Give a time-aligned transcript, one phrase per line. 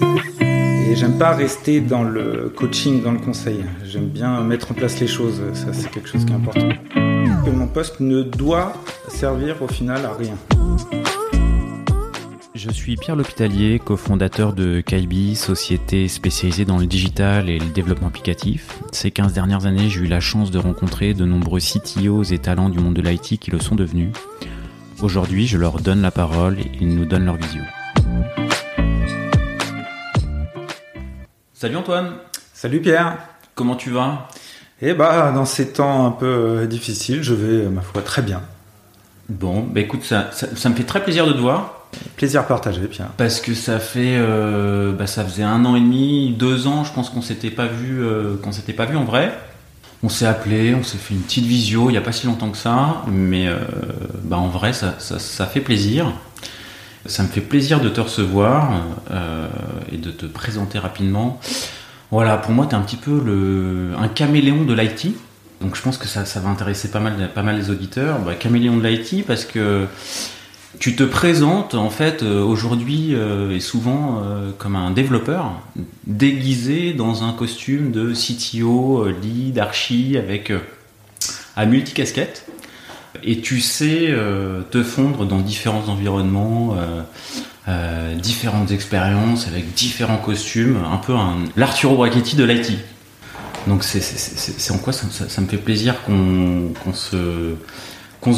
[0.00, 3.64] Et j'aime pas rester dans le coaching, dans le conseil.
[3.84, 5.40] J'aime bien mettre en place les choses.
[5.54, 6.68] Ça, c'est quelque chose qui est important.
[7.52, 8.74] Mon poste ne doit
[9.08, 10.36] servir au final à rien.
[12.54, 18.08] Je suis Pierre L'Hôpitalier, cofondateur de Kaibi, société spécialisée dans le digital et le développement
[18.08, 18.78] applicatif.
[18.92, 22.68] Ces 15 dernières années, j'ai eu la chance de rencontrer de nombreux CTOs et talents
[22.70, 24.10] du monde de l'IT qui le sont devenus.
[25.02, 27.62] Aujourd'hui, je leur donne la parole et ils nous donnent leur vision.
[31.64, 32.12] Salut Antoine
[32.52, 33.16] Salut Pierre
[33.54, 34.28] Comment tu vas?
[34.82, 38.42] Eh bah, dans ces temps un peu euh, difficiles, je vais, ma foi, très bien.
[39.30, 41.86] Bon, bah écoute, ça, ça, me fait très plaisir de te voir.
[42.16, 43.08] Plaisir partagé, Pierre.
[43.16, 46.92] Parce que ça fait, euh, bah, ça faisait un an et demi, deux ans, je
[46.92, 49.32] pense qu'on s'était pas vu, euh, qu'on s'était pas vu en vrai.
[50.02, 52.50] On s'est appelé, on s'est fait une petite visio il n'y a pas si longtemps
[52.50, 53.56] que ça, mais euh,
[54.22, 56.12] bah, en vrai, ça, ça, fait plaisir.
[57.06, 58.82] Ça me fait plaisir de te recevoir
[59.92, 61.38] et de te présenter rapidement.
[62.10, 63.20] Voilà, pour moi, tu es un petit peu
[63.98, 65.14] un caméléon de l'IT.
[65.60, 68.18] Donc je pense que ça, va intéresser pas mal, les auditeurs.
[68.20, 69.86] Bah, caméléon de l'IT parce que
[70.78, 75.52] tu te présentes en fait euh, aujourd'hui euh, et souvent euh, comme un développeur
[76.06, 80.52] déguisé dans un costume de CTO, lead, archi avec
[81.56, 82.46] à multicasquette
[83.22, 84.14] et tu sais
[84.70, 86.76] te fondre dans différents environnements,
[88.16, 92.72] différentes expériences avec différents costumes, un peu un l'Arturo Brachetti de l'IT.
[93.66, 97.56] Donc c'est en quoi ça, me fait plaisir qu'on se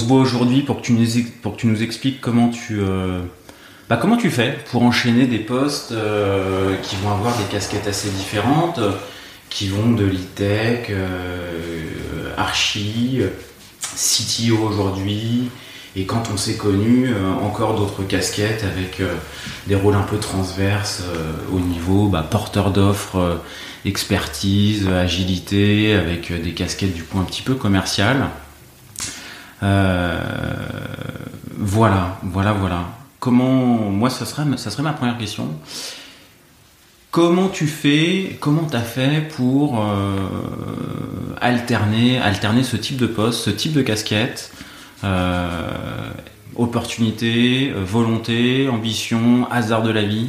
[0.05, 3.21] voit aujourd'hui pour que tu nous expliques comment tu euh,
[3.89, 8.11] bah, comment tu fais pour enchaîner des postes euh, qui vont avoir des casquettes assez
[8.11, 8.81] différentes,
[9.49, 13.21] qui vont de l'e-tech, euh, archi,
[13.95, 15.51] CTO aujourd'hui,
[15.95, 17.11] et quand on s'est connu,
[17.43, 19.01] encore d'autres casquettes avec
[19.67, 21.03] des rôles un peu transverses
[21.51, 23.41] au niveau bah, porteur d'offres,
[23.87, 28.29] expertise, agilité, avec des casquettes du coup un petit peu commerciales.
[29.63, 30.21] Euh,
[31.57, 32.85] voilà, voilà, voilà.
[33.21, 35.49] Comment, moi, ça serait, ça serait ma première question.
[37.17, 40.19] Comment tu fais, comment tu as fait pour euh,
[41.41, 42.21] alterner,
[42.63, 44.53] ce type de poste, ce type de casquette,
[45.03, 46.11] euh,
[46.57, 50.29] opportunité, volonté, ambition, hasard de la vie?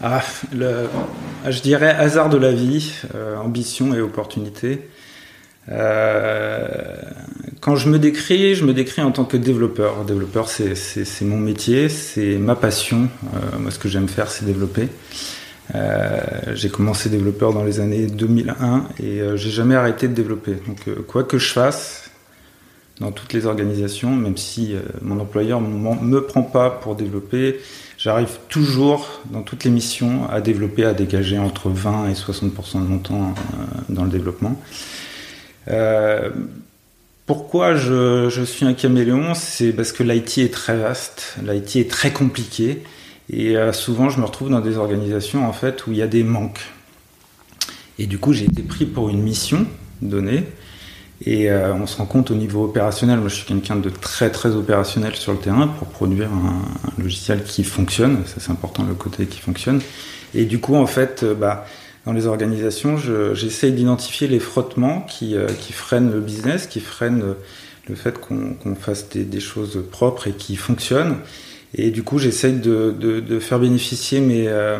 [0.00, 0.22] Ah,
[0.52, 2.92] Je dirais hasard de la vie,
[3.42, 4.88] ambition et opportunité.
[5.68, 6.96] Euh,
[7.60, 10.04] quand je me décris, je me décris en tant que développeur.
[10.04, 13.08] Développeur, c'est mon métier, c'est ma passion.
[13.34, 14.88] Euh, moi, ce que j'aime faire, c'est développer.
[15.74, 16.20] Euh,
[16.54, 20.56] j'ai commencé développeur dans les années 2001 et j'ai jamais arrêté de développer.
[20.66, 22.10] Donc, quoi que je fasse
[22.98, 27.58] dans toutes les organisations, même si mon employeur me prend pas pour développer,
[27.96, 32.86] j'arrive toujours dans toutes les missions à développer, à dégager entre 20 et 60% de
[32.86, 33.34] mon temps
[33.88, 34.60] dans le développement.
[35.68, 36.30] Euh,
[37.26, 42.12] pourquoi je, suis un caméléon C'est parce que l'IT est très vaste, l'IT est très
[42.12, 42.82] compliqué,
[43.32, 46.08] et euh, souvent je me retrouve dans des organisations en fait où il y a
[46.08, 46.60] des manques.
[47.98, 49.66] Et du coup, j'ai été pris pour une mission
[50.02, 50.44] donnée,
[51.24, 53.20] et euh, on se rend compte au niveau opérationnel.
[53.20, 57.02] Moi, je suis quelqu'un de très très opérationnel sur le terrain pour produire un, un
[57.02, 58.24] logiciel qui fonctionne.
[58.26, 59.80] Ça, c'est important le côté qui fonctionne.
[60.34, 61.66] Et du coup, en fait, bah
[62.06, 62.96] dans les organisations,
[63.34, 67.34] j'essaye d'identifier les frottements qui, euh, qui, freinent le business, qui freinent
[67.88, 71.16] le fait qu'on fasse des, choses propres et qui fonctionnent.
[71.74, 74.78] Et du coup, j'essaye de, de, faire bénéficier mes, euh,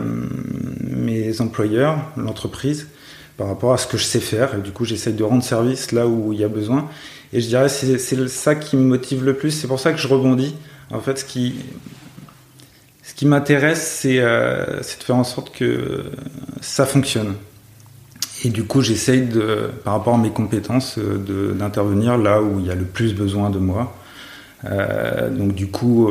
[0.81, 2.89] mes employeurs, l'entreprise,
[3.37, 4.57] par rapport à ce que je sais faire.
[4.57, 6.89] Et du coup, j'essaye de rendre service là où il y a besoin.
[7.33, 9.51] Et je dirais c'est ça qui me motive le plus.
[9.51, 10.55] C'est pour ça que je rebondis.
[10.91, 11.55] En fait, ce qui,
[13.21, 16.05] qui m'intéresse, euh, c'est de faire en sorte que
[16.63, 17.35] ça fonctionne.
[18.47, 19.29] Et du coup, j'essaye,
[19.85, 23.51] par rapport à mes compétences, euh, d'intervenir là où il y a le plus besoin
[23.51, 23.95] de moi.
[24.65, 26.09] Euh, donc du coup,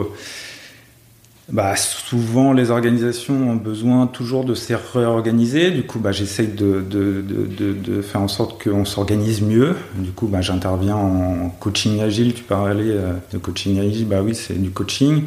[1.51, 5.71] bah, souvent les organisations ont besoin toujours de se réorganiser.
[5.71, 9.75] Du coup, bah, j'essaye de, de, faire en sorte qu'on s'organise mieux.
[9.95, 12.35] Du coup, bah, j'interviens en coaching agile.
[12.35, 12.93] Tu parlais
[13.33, 15.23] de coaching agile, bah oui, c'est du coaching.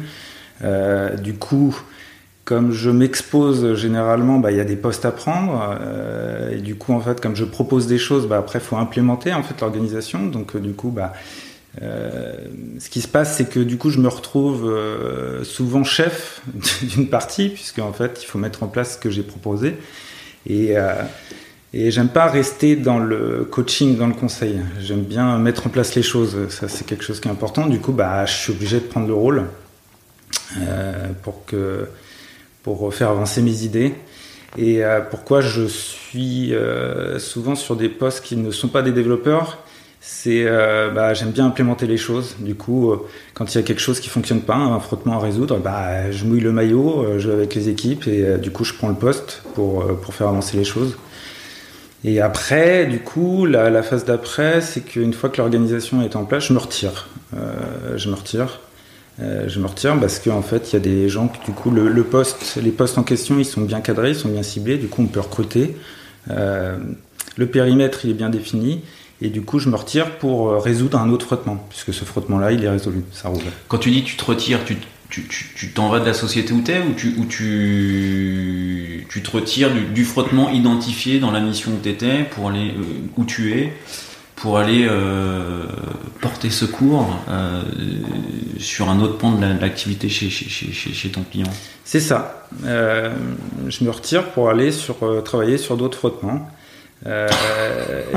[0.63, 1.75] Euh, du coup,
[2.45, 5.77] comme je m'expose généralement, bah, il y a des postes à prendre.
[5.81, 8.77] Euh, et du coup, en fait, comme je propose des choses, bah, après, il faut
[8.77, 10.25] implémenter en fait l'organisation.
[10.27, 11.13] Donc, euh, du coup, bah,
[11.79, 14.71] ce qui se passe, c'est que du coup, je me retrouve
[15.43, 16.43] souvent chef
[16.83, 19.77] d'une partie, puisque en fait, il faut mettre en place ce que j'ai proposé.
[20.47, 20.75] Et,
[21.73, 24.61] j'aime pas rester dans le coaching, dans le conseil.
[24.81, 26.47] J'aime bien mettre en place les choses.
[26.49, 27.65] Ça, c'est quelque chose qui est important.
[27.65, 29.45] Du coup, je suis obligé de prendre le rôle.
[30.57, 31.87] Euh, pour que
[32.61, 33.93] pour faire avancer mes idées.
[34.57, 36.53] Et pourquoi je suis
[37.17, 39.57] souvent sur des postes qui ne sont pas des développeurs
[39.99, 40.45] c'est
[40.93, 42.35] bah, j'aime bien implémenter les choses.
[42.39, 42.93] Du coup,
[43.33, 46.23] quand il y a quelque chose qui fonctionne pas, un frottement à résoudre, bah, je
[46.23, 49.41] mouille le maillot, je vais avec les équipes et du coup je prends le poste
[49.55, 50.95] pour, pour faire avancer les choses.
[52.05, 56.47] Et après, du coup, la, phase d'après, c'est qu'une fois que l'organisation est en place,
[56.47, 57.07] je me retire.
[57.35, 58.59] Euh, je me retire.
[59.19, 61.69] Euh, je me retire parce qu'en fait, il y a des gens qui, du coup,
[61.71, 64.77] le, poste, les postes en question, ils sont bien cadrés, ils sont bien ciblés.
[64.77, 65.75] Du coup, on peut recruter.
[66.29, 66.77] Euh,
[67.37, 68.81] le périmètre, il est bien défini.
[69.21, 72.63] Et du coup, je me retire pour résoudre un autre frottement, puisque ce frottement-là, il
[72.63, 73.03] est résolu.
[73.11, 73.41] Ça roule.
[73.67, 74.75] Quand tu dis tu te retires, tu,
[75.21, 79.69] tu, t'en vas de la société où tu es ou tu, ou tu, te retires
[79.93, 82.83] du, frottement identifié dans la mission où tu étais pour aller euh,
[83.17, 83.73] où tu es?
[84.43, 85.63] Pour aller euh,
[86.19, 87.63] porter secours euh,
[88.59, 91.47] sur un autre pan de l'activité chez, chez, chez, chez, ton client
[91.85, 92.45] C'est ça.
[92.61, 96.45] je me retire pour aller sur, travailler sur d'autres frottements.
[97.05, 97.27] Euh,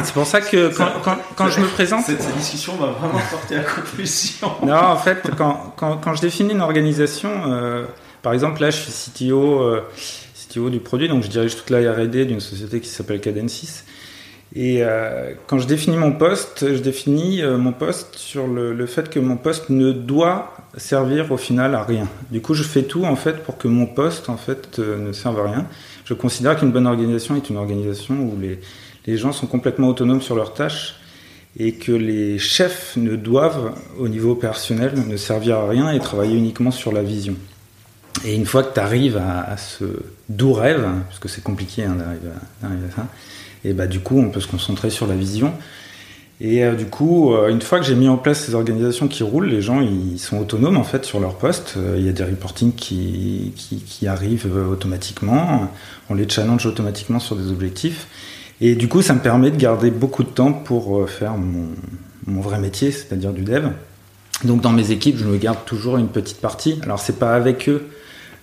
[0.02, 2.05] c'est pour ça que quand, quand, quand je me présente.
[2.05, 4.50] Cette, discussion va vraiment porter à conclusion.
[4.67, 7.84] Non, en fait, quand, quand je définis une organisation, euh,
[8.23, 9.88] par exemple, là, je suis CTO, euh,
[10.34, 13.84] CTO du produit, donc je dirige toute la RD d'une société qui s'appelle Cadensis.
[14.54, 19.10] Et euh, quand je définis mon poste, je définis euh, mon poste sur le, fait
[19.10, 22.08] que mon poste ne doit servir au final à rien.
[22.31, 25.40] Du coup, je fais tout en fait pour que mon poste en fait ne serve
[25.40, 25.66] à rien
[26.06, 30.37] je considère qu'une bonne organisation est une organisation où les, gens sont complètement autonomes sur
[30.37, 31.00] leurs tâches
[31.58, 36.37] et que les chefs ne doivent, au niveau opérationnel, ne servir à rien et travailler
[36.37, 37.34] uniquement sur la vision.
[38.25, 39.84] Et une fois que tu arrives à, ce
[40.28, 41.96] doux rêve, parce que c'est compliqué hein,
[42.62, 43.06] d'arriver à, ça,
[43.66, 45.52] et bah du coup on peut se concentrer sur la vision
[46.40, 49.22] et euh, du coup, euh, une fois que j'ai mis en place ces organisations qui
[49.22, 51.74] roulent, les gens ils sont autonomes en fait sur leur poste.
[51.78, 55.70] Euh, il y a des reportings qui, qui, qui, arrivent automatiquement.
[56.10, 58.06] On les challenge automatiquement sur des objectifs.
[58.60, 61.68] Et du coup, ça me permet de garder beaucoup de temps pour faire mon,
[62.26, 63.68] mon vrai métier, c'est-à-dire du dev.
[64.44, 66.78] Donc dans mes équipes, je me garde toujours une petite partie.
[66.82, 67.88] Alors c'est pas avec eux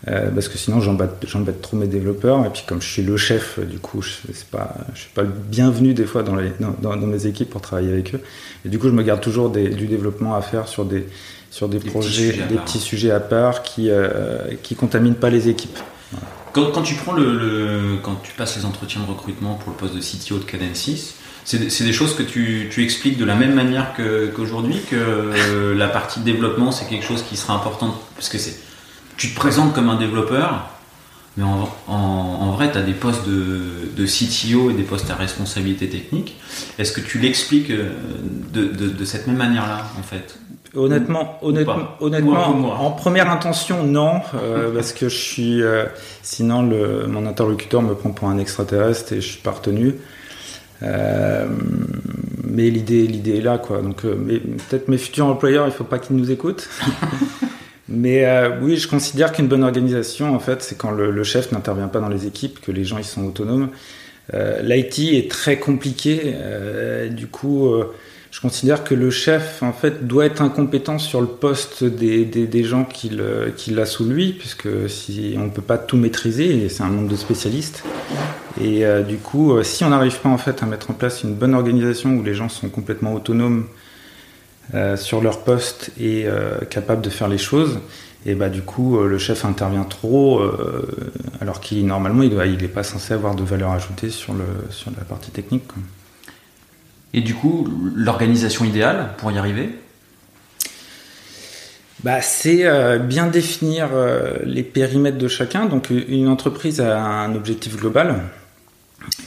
[0.07, 2.45] euh, parce que sinon j'embête trop mes développeurs.
[2.45, 5.23] Et puis comme je suis le chef du coup je ne pas je suis pas
[5.23, 8.21] le bienvenu des fois dans, les, dans, dans, mes équipes pour travailler avec eux.
[8.65, 11.07] Et du coup je me garde toujours des, du développement à faire sur des
[11.50, 15.77] sur des, projets des petits sujets à part qui euh, qui contaminent pas les équipes.
[16.51, 19.77] Quand, quand, tu prends le, le, quand tu passes les entretiens de recrutement pour le
[19.77, 21.15] poste de CTO de Cadence 6
[21.45, 26.21] c'est des choses que tu, tu, expliques de la même manière qu'aujourd'hui, que, la partie
[26.21, 28.56] de développement, c'est quelque chose qui sera important, parce que c'est
[29.23, 30.67] tu te présentes comme un développeur,
[31.37, 33.61] mais en, en, vrai, tu as des postes de,
[33.95, 36.37] de, CTO et des postes à responsabilité technique.
[36.77, 37.91] Est-ce que tu l'expliques euh,
[38.51, 40.37] de, de, de, cette même manière-là, en fait?
[40.75, 45.63] Honnêtement, honnêtement, honnêtement en première intention, non, euh, parce que je suis.
[45.63, 45.85] Euh,
[46.21, 49.95] sinon, le, mon interlocuteur me prend pour un extraterrestre et je suis pas retenu.
[50.81, 51.47] Euh,
[52.43, 53.81] mais l'idée, l'idée est là, quoi.
[53.81, 56.67] Donc, peut-être mes futurs employeurs, il faut pas qu'ils nous écoutent.
[57.94, 61.88] Mais euh, oui, je considère qu'une bonne organisation, en fait, c'est quand le, chef n'intervient
[61.88, 63.69] pas dans les équipes, que les gens ils sont autonomes.
[64.34, 66.34] Euh, L'IT est très compliqué.
[66.36, 67.72] Euh, du coup,
[68.31, 72.63] je considère que le chef, en fait, doit être incompétent sur le poste des, des,
[72.63, 73.22] gens qu'il
[73.57, 77.10] qu a sous lui, puisque si on ne peut pas tout maîtriser, c'est un monde
[77.10, 77.84] de spécialistes.
[78.59, 81.54] Et du coup, si on n'arrive pas en fait à mettre en place une bonne
[81.54, 83.68] organisation où les gens sont complètement autonomes
[84.73, 87.79] euh, sur leur poste et euh, capable de faire les choses.
[88.25, 90.41] Et bah du coup, euh, le chef intervient trop,
[91.41, 95.03] alors qu'il normalement il n'est pas censé avoir de valeur ajoutée sur, le, sur la
[95.03, 95.63] partie technique.
[97.13, 99.69] Et du coup, l'organisation idéale pour y arriver?
[102.03, 102.65] Bah, c'est
[102.99, 103.89] bien définir
[104.45, 105.65] les périmètres de chacun.
[105.65, 108.21] Donc une entreprise a un objectif global.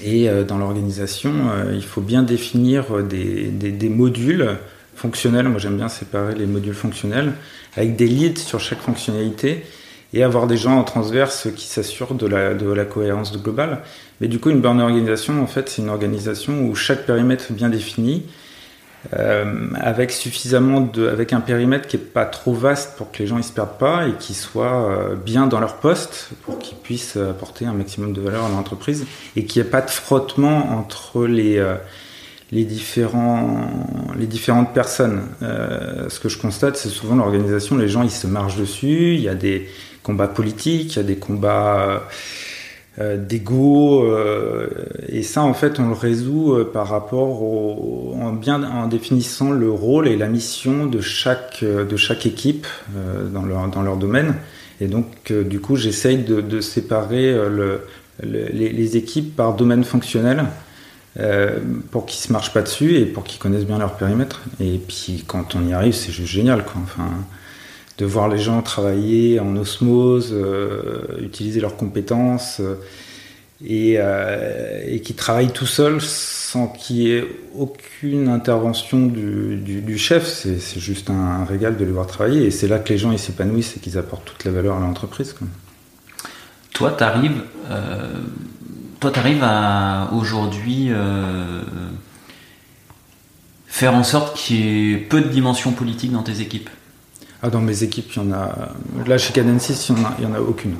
[0.03, 1.33] Et dans l'organisation,
[1.73, 4.57] il faut bien définir des, des, des modules
[4.97, 5.49] fonctionnels.
[5.49, 7.33] Moi, j'aime bien séparer les modules fonctionnels
[7.77, 9.65] avec des leads sur chaque fonctionnalité
[10.13, 13.83] et avoir des gens en transverse qui s'assurent de la, de la cohérence globale.
[14.21, 17.55] Mais du coup, une bonne organisation, en fait, c'est une organisation où chaque périmètre est
[17.55, 18.25] bien défini,
[19.13, 23.27] euh, avec suffisamment de, avec un périmètre qui est pas trop vaste pour que les
[23.27, 26.77] gens ne se perdent pas et qui soient euh, bien dans leur poste pour qu'ils
[26.77, 30.73] puissent apporter un maximum de valeur à l'entreprise et qu'il n'y ait pas de frottement
[30.73, 31.77] entre les euh,
[32.53, 33.69] les, différents,
[34.19, 35.23] les différentes personnes.
[35.43, 39.21] Euh, ce que je constate, c'est souvent l'organisation, les gens, ils se marchent dessus, il
[39.21, 39.69] y a des
[40.03, 42.03] combats politiques, il y a des combats
[42.99, 44.69] euh, d'ego, euh,
[45.07, 49.51] et ça, en fait, on le résout euh, par rapport au, en bien en définissant
[49.51, 53.99] le rôle et la mission de chaque, de chaque équipe euh, dans, leur, dans leur
[53.99, 54.37] domaine.
[54.81, 57.81] Et donc, du coup, j'essaye de, séparer le,
[58.23, 60.45] les, équipes par domaine fonctionnel
[61.91, 64.43] pour qu'ils se marchent pas dessus et pour qu'ils connaissent bien leur périmètre.
[64.61, 66.81] Et puis, quand on y arrive, c'est juste génial, quoi.
[66.83, 67.09] Enfin,
[67.99, 70.35] de voir les gens travailler en osmose,
[71.21, 72.61] utiliser leurs compétences
[73.65, 80.27] euh, et, qui travaille tout seul sans qu'il y ait aucune intervention du, chef.
[80.27, 83.77] C'est juste un, régal de les voir travailler et c'est là que les gens s'épanouissent
[83.77, 85.35] et qu'ils apportent toute la valeur à l'entreprise.
[86.75, 88.07] Toi, tu arrives, euh,
[89.01, 91.63] toi, arrives à aujourd'hui euh,
[93.67, 96.71] faire en sorte qu'il y ait peu de dimension politique dans tes équipes?
[97.43, 98.71] Ah, dans mes équipes, il y en a.
[99.07, 100.75] Là, chez Caden 6, il n'y en, a aucune.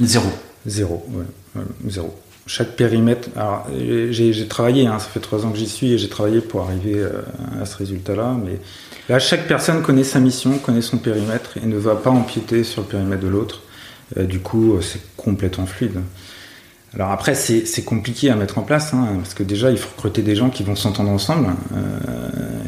[0.00, 0.28] Zéro.
[0.66, 1.62] Zéro, ouais.
[1.88, 2.14] zéro.
[2.46, 3.28] Chaque périmètre.
[3.36, 3.66] Alors,
[4.10, 6.94] j'ai travaillé, hein, ça fait trois ans que j'y suis et j'ai travaillé pour arriver
[6.94, 7.22] euh,
[7.60, 8.36] à ce résultat-là.
[8.42, 8.60] Mais
[9.08, 12.82] là, chaque personne connaît sa mission, connaît son périmètre et ne va pas empiéter sur
[12.82, 13.62] le périmètre de l'autre.
[14.16, 16.00] Euh, du coup, c'est complètement fluide.
[16.94, 20.22] Alors après, c'est compliqué à mettre en place, hein, parce que déjà, il faut recruter
[20.22, 21.48] des gens qui vont s'entendre ensemble.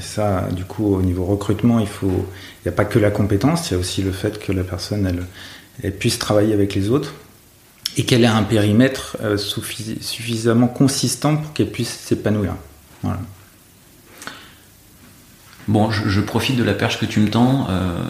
[0.01, 2.27] ça, du coup, au niveau recrutement, il faut,
[2.61, 4.63] il n'y a pas que la compétence, il y a aussi le fait que la
[4.63, 5.27] personne,
[5.83, 7.15] elle, puisse travailler avec les autres
[7.97, 12.55] et qu'elle ait un périmètre euh, suffisamment consistant pour qu'elle puisse s'épanouir.
[15.69, 18.03] Bon, je, profite de la perche que tu me tends euh,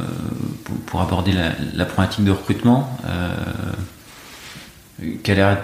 [0.87, 2.99] pour, aborder la, problématique de recrutement.
[5.03, 5.57] Euh, quelle est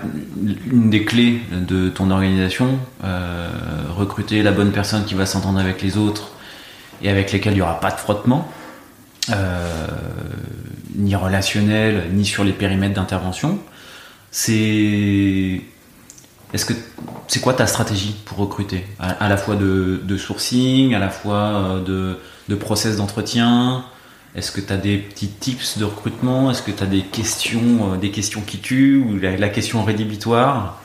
[0.70, 2.78] une des clés de ton organisation
[3.96, 6.32] Recruter la bonne personne qui va s'entendre avec les autres
[7.02, 8.50] et avec lesquels il n'y aura pas de frottement,
[10.94, 13.58] ni relationnel, ni sur les périmètres d'intervention.
[14.30, 15.62] C'est.
[16.52, 16.74] Est-ce que
[17.26, 18.86] c'est quoi ta stratégie pour recruter?
[18.98, 23.84] À, la fois de, sourcing, à la fois euh, de process d'entretien
[24.36, 26.50] Est-ce que tu as des petits tips de recrutement?
[26.50, 30.82] Est-ce que tu as des questions, euh, des questions qui tuent ou la, question rédhibitoire?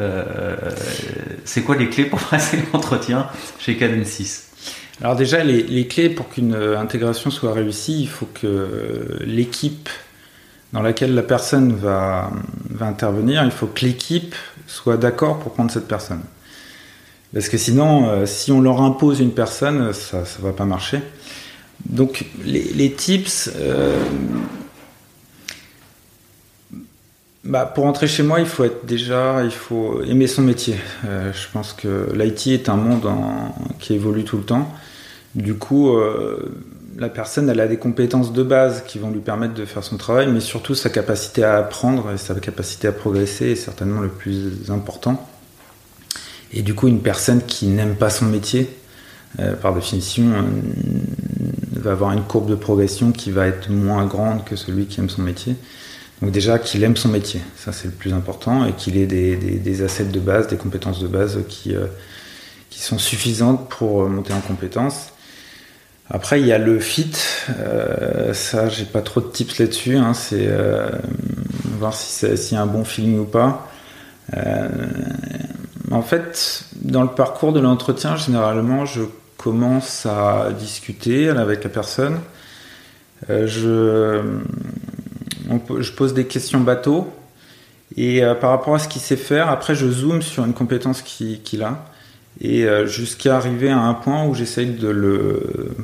[0.00, 0.56] Euh,
[1.44, 4.48] C'est quoi les clés pour passer l'entretien chez Cadence 6
[5.02, 9.90] Alors déjà, les, clés pour qu'une intégration soit réussie, il faut que l'équipe
[10.74, 12.32] dans laquelle la personne va,
[12.80, 14.34] intervenir, il faut que l'équipe
[14.66, 16.22] soit d'accord pour prendre cette personne.
[17.32, 21.00] Parce que sinon, euh, si on leur impose une personne, ça ne va pas marcher.
[21.86, 24.02] Donc les, tips, euh,
[27.44, 30.76] bah, pour entrer chez moi, il faut être déjà, il faut aimer son métier.
[31.04, 33.08] Euh, je pense que l'IT est un monde
[33.78, 34.72] qui évolue tout le temps.
[35.34, 35.96] Du coup,
[36.96, 39.96] la personne, elle a des compétences de base qui vont lui permettre de faire son
[39.96, 44.08] travail, mais surtout sa capacité à apprendre et sa capacité à progresser est certainement le
[44.08, 45.28] plus important.
[46.52, 48.70] Et du coup, une personne qui n'aime pas son métier,
[49.40, 50.42] euh, par définition, euh,
[51.84, 55.10] va avoir une courbe de progression qui va être moins grande que celui qui aime
[55.10, 55.56] son métier.
[56.22, 59.82] Donc déjà, qu'il aime son métier, ça c'est le plus important, et qu'il ait des,
[59.82, 61.86] assets de base, des compétences de base qui, euh,
[62.70, 65.12] qui sont suffisantes pour monter en compétences.
[66.10, 67.12] Après, il y a le fit.
[67.58, 69.96] Euh, ça, j'ai pas trop de tips là-dessus.
[69.96, 70.12] Hein.
[70.12, 70.90] C'est euh,
[71.78, 73.68] voir s'il y a un bon feeling ou pas.
[74.36, 74.68] Euh,
[75.90, 79.02] en fait, dans le parcours de l'entretien, généralement, je
[79.44, 82.18] commence à discuter avec la personne.
[83.28, 84.22] je,
[85.78, 87.12] je pose des questions bateau.
[87.96, 91.62] Et par rapport à ce qu'il sait faire, après, je zoome sur une compétence qu'il
[91.62, 91.84] a
[92.40, 95.76] et jusqu'à arriver à un point où j'essaye de le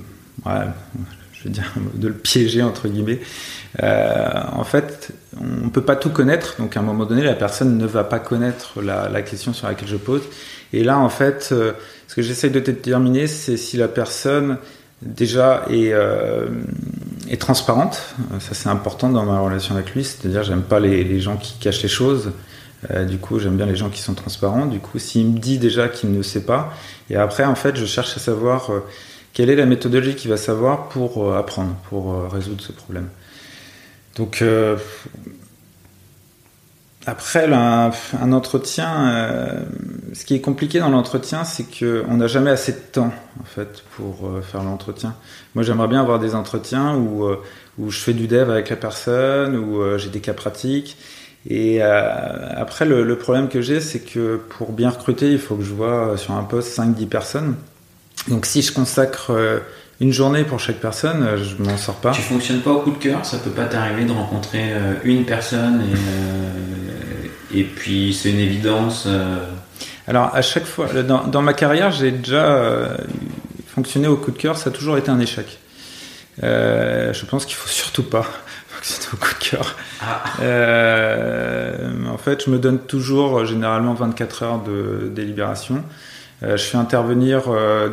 [1.41, 3.21] je veux dire, de le piéger entre guillemets.
[3.83, 7.35] Euh, en fait, on ne peut pas tout connaître, donc à un moment donné, la
[7.35, 10.23] personne ne va pas connaître la, question sur laquelle je pose.
[10.73, 11.73] Et là, en fait, euh,
[12.11, 14.59] ce que j'essaye de déterminer, c'est si la personne
[15.01, 16.49] déjà est, euh,
[17.31, 18.03] est transparente.
[18.41, 20.03] Ça, c'est important dans ma relation avec lui.
[20.03, 22.33] C'est-à-dire, j'aime pas les, gens qui cachent les choses.
[23.09, 24.67] du coup, j'aime bien les gens qui sont transparents.
[24.67, 26.75] Du coup, s'il me dit déjà qu'il ne sait pas,
[27.11, 28.73] et après, en fait, je cherche à savoir
[29.33, 33.09] quelle est la méthodologie qu'il va savoir pour euh, apprendre, pour euh, résoudre ce problème.
[34.17, 34.45] Donc,
[37.07, 39.65] euh, après un, entretien,
[40.13, 43.83] ce qui est compliqué dans l'entretien, c'est qu'on n'a jamais assez de temps en fait
[43.97, 45.15] pour faire l'entretien.
[45.55, 47.27] Moi, j'aimerais bien avoir des entretiens où,
[47.79, 50.99] où je fais du dev avec la personne, où j'ai des cas pratiques.
[51.49, 55.73] Et après, le, problème que j'ai, c'est que pour bien recruter, il faut que je
[55.73, 57.57] vois sur un poste 5-10 personnes.
[58.29, 59.61] Donc si je consacre euh,
[60.01, 62.13] une journée pour chaque personne, euh, je m'en sors pas.
[62.13, 65.25] Tu fonctionnes pas au coup de cœur, ça peut pas t'arriver de rencontrer euh, une
[65.25, 65.83] personne
[67.53, 69.07] et, et puis c'est une évidence.
[70.07, 72.97] Alors à chaque fois, dans, ma carrière, j'ai déjà
[73.69, 75.59] fonctionné au coup de cœur, ça a toujours été un échec.
[76.43, 78.27] je pense qu'il faut surtout pas
[78.69, 79.77] fonctionner au coup de cœur.
[80.01, 80.23] Ah.
[82.11, 85.85] en fait, je me donne toujours généralement 24 heures de délibération.
[86.43, 87.43] Je fais intervenir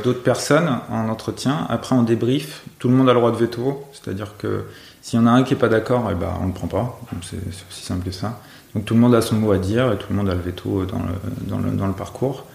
[0.04, 1.66] d'autres personnes en entretien.
[1.70, 2.64] Après, on débrief.
[2.80, 4.64] Tout le monde a le droit de veto, c'est-à-dire que
[5.02, 6.68] s'il y en a un qui est pas d'accord, eh ben, on ne le prend
[6.68, 7.00] pas.
[7.22, 7.38] C'est
[7.70, 8.42] aussi simple que ça.
[8.76, 10.42] Donc tout le monde a son mot à dire et tout le monde a le
[10.42, 12.46] veto dans le, dans le, dans le parcours.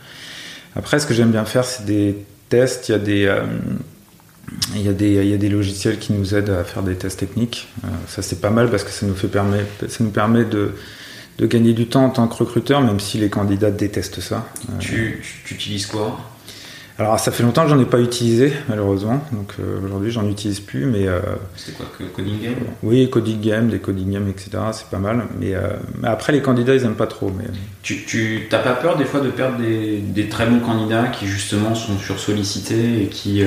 [0.76, 2.88] Après, ce que j'aime bien faire, c'est des tests.
[2.88, 3.42] Il y a des, euh,
[4.74, 6.94] il, y a des, il y a des logiciels qui nous aident à faire des
[6.94, 7.68] tests techniques.
[7.84, 10.72] Euh, ça, c'est pas mal parce que ça nous, fait permet, ça nous permet de,
[11.38, 14.46] de gagner du temps en tant que recruteur, même si les candidats détestent ça.
[14.78, 16.18] Tu, tu utilises quoi?
[16.98, 20.60] Alors ça fait longtemps que j'en ai pas utilisé malheureusement, donc euh, aujourd'hui j'en utilise
[20.60, 21.08] plus, mais.
[21.08, 21.20] Euh,
[21.56, 22.54] c'est quoi Coding Game?
[22.82, 24.50] Oui, Coding Game, des Coding Game, etc.
[24.72, 25.70] C'est pas mal, mais, euh,
[26.00, 27.32] mais, après les candidats ils aiment pas trop.
[27.36, 27.46] Mais...
[27.82, 31.74] Tu, tu pas peur des fois de perdre des, des, très bons candidats qui justement
[31.74, 33.42] sont sursollicités et qui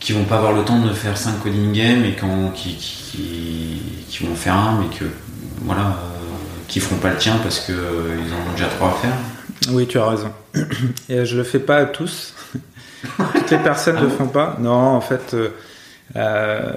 [0.00, 3.80] qui vont pas avoir le temps de faire 5 Coding Game et quand, qui, qui,
[4.08, 5.04] qui, vont faire un, mais que
[5.64, 5.98] voilà,
[6.68, 9.14] qui feront pas le tien parce qu'ils en ont déjà trois à faire.
[9.70, 10.32] Oui, tu as raison.
[11.08, 12.34] Et je le fais pas à tous.
[13.16, 14.56] Toutes les personnes ne le font pas.
[14.60, 15.48] Non, en fait, euh,
[16.16, 16.72] euh,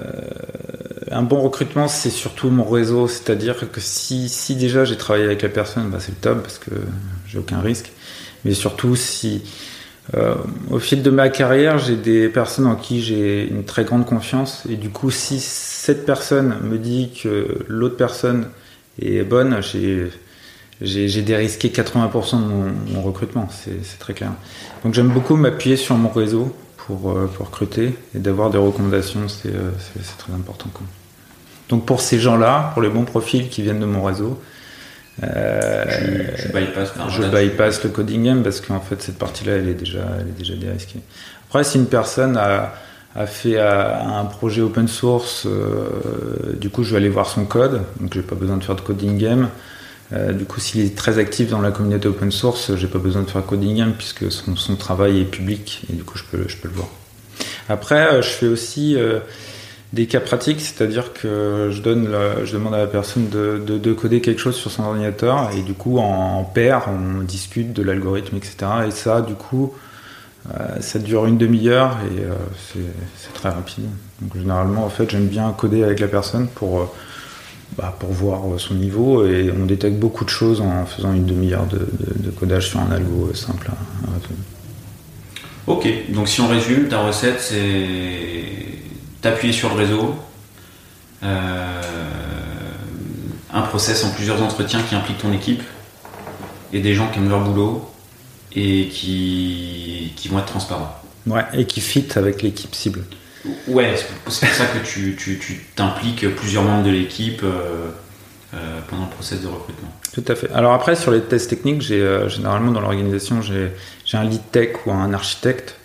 [1.10, 3.08] un bon recrutement, c'est surtout mon réseau.
[3.08, 6.58] C'est-à-dire que si, si déjà j'ai travaillé avec la personne, bah, c'est le top parce
[6.58, 6.70] que
[7.26, 7.92] j'ai aucun risque.
[8.44, 9.42] Mais surtout si
[10.14, 10.36] euh,
[10.70, 14.62] au fil de ma carrière, j'ai des personnes en qui j'ai une très grande confiance.
[14.68, 18.48] Et du coup, si cette personne me dit que l'autre personne
[19.00, 20.10] est bonne, j'ai
[20.80, 24.32] j'ai dérisqué 80% de mon, recrutement, c'est très clair.
[24.84, 29.26] Donc j'aime beaucoup m'appuyer sur mon réseau pour, euh, pour recruter et d'avoir des recommandations,
[29.28, 29.70] c'est euh,
[30.18, 30.68] très important.
[31.70, 34.40] Donc pour ces gens-là, pour les bons profils qui viennent de mon réseau,
[35.22, 35.84] euh,
[36.36, 36.48] je,
[37.28, 40.54] bypass, le coding game parce qu'en fait cette partie-là elle est déjà, elle est déjà
[40.54, 41.00] dérisquée.
[41.48, 42.74] Après si une personne a,
[43.16, 45.46] a fait un projet open source,
[46.60, 48.82] du coup je vais aller voir son code, donc j'ai pas besoin de faire de
[48.82, 49.48] coding game.
[50.12, 53.22] Euh, du coup, s'il est très actif dans la communauté open source, j'ai pas besoin
[53.22, 56.70] de faire coding game puisque son, travail est public et du coup, je peux, le
[56.70, 56.88] voir.
[57.68, 59.18] Après, euh, je fais aussi euh,
[59.92, 64.54] des cas pratiques, c'est-à-dire que je, demande à la personne de, de, coder quelque chose
[64.54, 68.56] sur son ordinateur et du coup, en, paire, on discute de l'algorithme, etc.
[68.86, 69.74] Et ça, du coup,
[70.80, 72.22] ça dure une demi-heure et
[72.72, 73.84] c'est très rapide.
[74.20, 76.92] Donc, généralement, en fait, j'aime bien coder avec la personne pour
[77.76, 81.66] bah, pour voir son niveau et on détecte beaucoup de choses en faisant une demi-heure
[81.66, 83.70] de, codage sur un algo simple
[85.66, 87.96] Ok, donc si on résume, ta recette c'est
[89.20, 90.14] t'appuyer sur le réseau,
[91.22, 91.82] euh,
[93.52, 95.62] un process en plusieurs entretiens qui implique ton équipe
[96.72, 97.90] et des gens qui aiment leur boulot
[98.56, 101.00] et qui, qui vont être transparents.
[101.26, 103.04] Ouais, et qui fit avec l'équipe cible.
[103.68, 105.16] Ouais, c'est pour ça que tu,
[105.74, 107.90] t'impliques plusieurs membres de l'équipe euh,
[108.54, 109.92] euh, pendant le process de recrutement.
[110.12, 110.50] Tout à fait.
[110.52, 113.70] Alors après, sur les tests techniques, j'ai euh, généralement dans l'organisation, j'ai,
[114.14, 115.76] un lead tech ou un architecte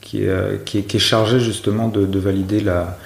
[0.00, 2.98] qui est, qui est, chargé justement de, valider la,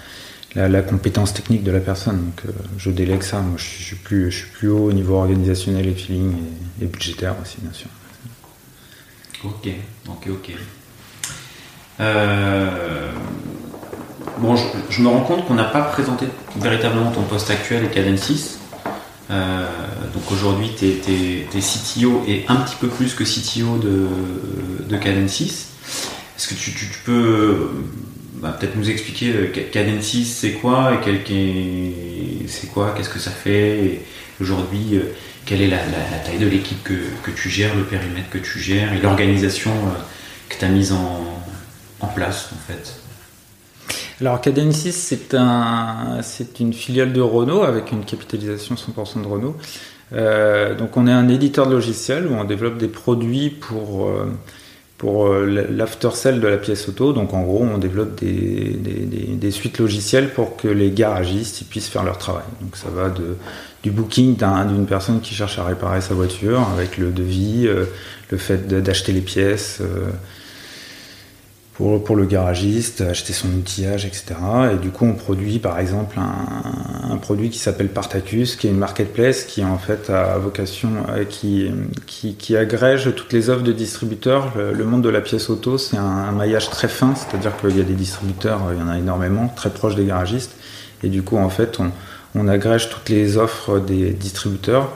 [0.55, 2.17] la, compétence technique de la personne.
[2.17, 3.41] Donc je délègue ça.
[3.41, 6.35] Moi, je suis, plus, je suis plus haut au niveau organisationnel et feeling
[6.81, 7.89] et, budgétaire aussi, bien sûr.
[9.45, 9.69] Ok,
[10.09, 10.53] ok, ok.
[12.01, 13.13] Euh,
[14.39, 14.57] Bon,
[14.91, 16.27] je, me rends compte qu'on n'a pas présenté
[16.57, 18.59] véritablement ton poste actuel et Cadensis.
[19.31, 19.67] Euh,
[20.13, 24.09] donc aujourd'hui, tu es, CTO et un petit peu plus que CTO de,
[24.89, 25.69] de Cadensis.
[26.37, 26.73] Est-ce que tu,
[27.05, 27.71] peux
[28.35, 34.03] bah, peut-être nous expliquer euh, Cadensis, c'est quoi et c'est quoi, qu'est-ce que ça fait
[34.41, 35.01] aujourd'hui,
[35.45, 35.79] quelle est la,
[36.25, 39.71] taille de l'équipe que, tu gères, le périmètre que tu gères et l'organisation
[40.49, 41.25] que tu as mise en,
[42.01, 43.01] en place en fait?
[44.21, 49.57] Alors Cadensis, c'est un, c'est une filiale de Renault avec une capitalisation 100% de Renault.
[50.13, 54.31] Euh, donc on est un éditeur de logiciels où on développe des produits pour, euh,
[54.99, 57.13] pour euh, l'after-sell de la pièce auto.
[57.13, 62.05] Donc en gros, on développe des, des, suites logicielles pour que les garagistes puissent faire
[62.05, 62.45] leur travail.
[62.61, 63.37] Donc ça va de,
[63.83, 67.69] du booking d'une personne qui cherche à réparer sa voiture avec le devis,
[68.31, 69.83] le fait d'acheter les pièces
[71.75, 74.37] pour, pour le garagiste, acheter son outillage, etc.
[74.73, 78.71] Et du coup, on produit par exemple un, un produit qui s'appelle Partacus, qui est
[78.71, 81.71] une marketplace qui en fait a vocation, euh, qui,
[82.07, 84.53] qui, qui, agrège toutes les offres de distributeurs.
[84.57, 87.85] Le, monde de la pièce auto, c'est un, maillage très fin, c'est-à-dire qu'il y a
[87.85, 90.55] des distributeurs, il y en a énormément, très proches des garagistes.
[91.03, 91.91] Et du coup, en fait, on,
[92.37, 94.93] on agrège toutes les offres des distributeurs.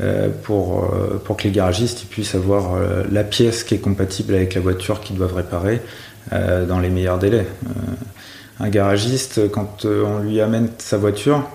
[0.00, 2.76] Euh, pour, euh, pour que les garagistes puissent avoir
[3.10, 7.18] la pièce qui est compatible avec la voiture qu'ils doivent réparer, euh, dans les meilleurs
[7.18, 7.46] délais.
[7.66, 7.70] Euh,
[8.60, 11.48] un garagiste, quand euh, on lui amène sa voiture,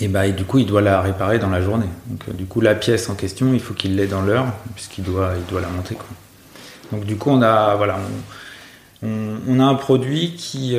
[0.00, 1.88] Et, bah, du coup, il doit la réparer dans la journée.
[2.06, 5.32] Donc, du coup, la pièce en question, il faut qu'il l'ait dans l'heure, puisqu'il doit,
[5.36, 5.96] il doit la monter.
[6.92, 7.98] Donc, du coup, on a, voilà,
[9.02, 10.76] on, a un produit qui,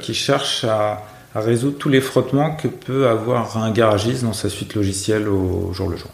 [0.00, 1.02] qui cherche à,
[1.34, 5.88] résoudre tous les frottements que peut avoir un garagiste dans sa suite logicielle au jour
[5.88, 6.10] le jour.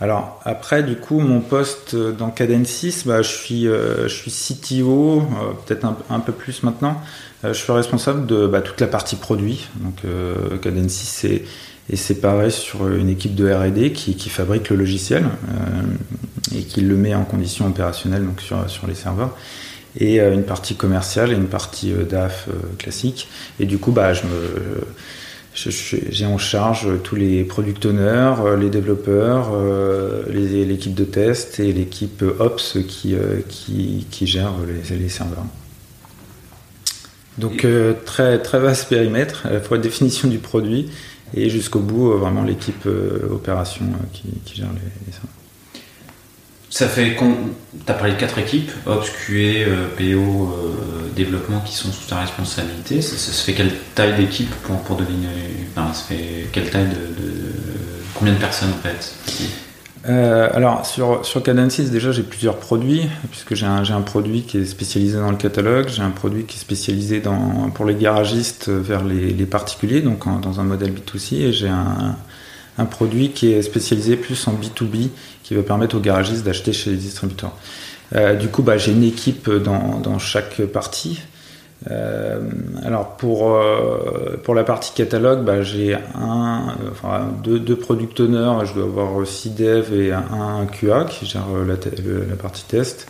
[0.00, 5.20] Alors après, du coup, mon poste dans Cadensis, bah, je, suis, euh, je suis CTO,
[5.20, 5.22] euh,
[5.66, 7.00] peut-être un, peu plus maintenant.
[7.44, 9.68] Euh, je suis responsable de bah, toute la partie produit.
[9.80, 10.02] Donc
[10.62, 11.44] Cadensis est,
[11.90, 15.24] est, séparé sur une équipe de R&D qui, qui, fabrique le logiciel
[16.54, 19.36] et qui le met en condition opérationnelle donc sur, sur les serveurs
[19.98, 23.28] et une partie commerciale et une partie DAF classique.
[23.58, 24.84] Et du coup, bah, je me
[25.66, 31.72] j'ai en charge tous les product owners, euh, les développeurs, euh, l'équipe de test et
[31.72, 35.46] l'équipe Ops qui, euh, qui, qui, gère les, les, serveurs.
[37.38, 37.66] Donc
[38.04, 40.90] très, très vaste périmètre, à la fois définition du produit
[41.34, 42.86] et jusqu'au bout vraiment l'équipe
[43.30, 45.30] opération qui, qui, gère les, serveurs.
[46.70, 47.16] Ça fait.
[47.16, 49.64] Tu as parlé de quatre équipes, Ops, QA,
[49.96, 50.54] PO,
[51.16, 53.02] développement qui sont sous ta responsabilité.
[53.02, 55.28] Ça, se fait quelle taille d'équipe pour, pour devenir.
[55.74, 57.52] Enfin, ça fait quelle taille de.
[58.14, 59.14] combien de personnes en fait
[60.08, 64.58] euh, alors sur, sur Cadensis déjà j'ai plusieurs produits puisque j'ai un, un, produit qui
[64.58, 68.68] est spécialisé dans le catalogue, j'ai un produit qui est spécialisé dans, pour les garagistes
[68.68, 72.16] vers les particuliers donc dans un modèle B2C et j'ai un,
[72.78, 75.08] un, produit qui est spécialisé plus en B2B
[75.42, 77.52] qui va permettre aux garagistes d'acheter chez les distributeurs.
[78.14, 81.20] Euh, du coup, bah, j'ai une équipe dans, chaque partie.
[81.90, 82.40] Euh,
[82.84, 86.74] alors pour, euh, pour la partie catalogue, bah, j'ai un,
[87.42, 92.36] deux, deux product owners, je dois avoir 6 devs et un, QA qui gère la
[92.36, 93.06] partie test.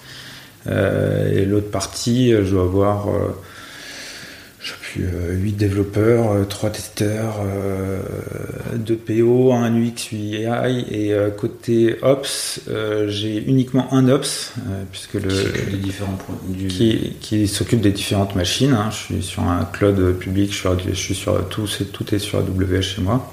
[0.66, 3.06] et l'autre partie, je dois avoir
[4.96, 7.40] je sais plus, 8 développeurs, 3 testeurs,
[8.74, 12.60] 2 PO, un UX UI et côté Ops,
[13.06, 14.52] j'ai uniquement un Ops
[14.90, 15.28] puisque le
[16.68, 18.72] qui, qui s'occupe des différentes machines.
[18.72, 18.90] Hein.
[18.90, 23.02] Je suis sur un cloud public, je suis, sur tout, tout est sur AWS chez
[23.02, 23.32] moi.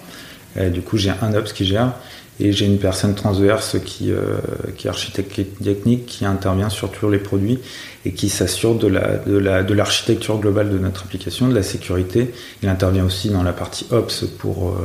[0.57, 1.93] Et du coup, j'ai un Ops qui gère
[2.39, 4.37] et j'ai une personne transverse qui, euh,
[4.75, 7.59] qui est architecte technique, qui intervient sur tous les produits
[8.03, 11.63] et qui s'assure de, la, de, la, de l'architecture globale de notre application, de la
[11.63, 12.33] sécurité.
[12.61, 14.75] Il intervient aussi dans la partie Ops pour, euh,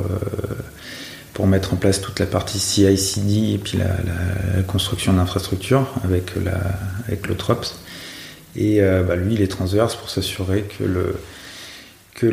[1.34, 6.32] pour mettre en place toute la partie CI/CD et puis la, construction d'infrastructures avec,
[7.08, 7.74] avec Ops.
[8.56, 11.14] Et euh, bah, lui, il est transverse pour s'assurer que le,
[12.14, 12.26] que,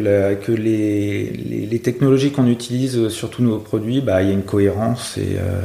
[0.53, 5.37] les, technologies qu'on utilise sur tous nos produits, bah, il y a une cohérence et,
[5.37, 5.61] euh,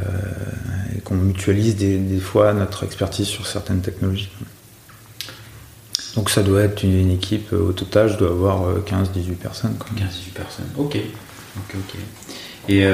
[1.03, 4.29] qu'on mutualise des, fois notre expertise sur certaines technologies.
[6.15, 9.75] Donc ça doit être une, équipe, euh, au total, je dois avoir 15-18 euh, personnes.
[9.95, 10.97] 15-18 personnes, ok.
[12.69, 12.85] Et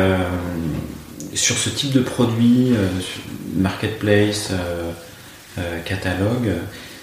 [1.33, 2.73] sur ce type de produit,
[3.55, 4.51] marketplace,
[5.85, 6.49] catalogue,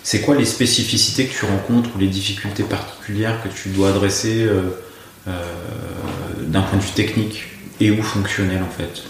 [0.07, 4.45] c'est quoi les spécificités que tu rencontres ou les difficultés particulières que tu dois adresser
[4.45, 4.81] euh,
[5.27, 5.33] euh,
[6.43, 7.47] d'un point de vue technique
[7.81, 9.03] et ou fonctionnel en fait?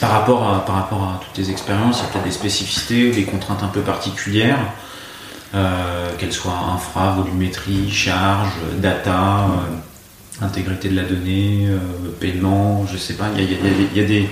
[0.00, 3.68] Par rapport à, toutes tes expériences, il y a des spécificités ou des contraintes un
[3.68, 4.58] peu particulières,
[5.54, 9.46] euh, qu'elles soient infra, volumétrie, charge, data,
[10.40, 11.68] intégrité de la donnée,
[12.18, 14.28] paiement, je sais pas, il y a, des.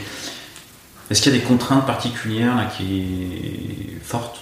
[1.08, 3.02] Est-ce qu'il y a des contraintes particulières qui
[3.94, 4.40] est fortes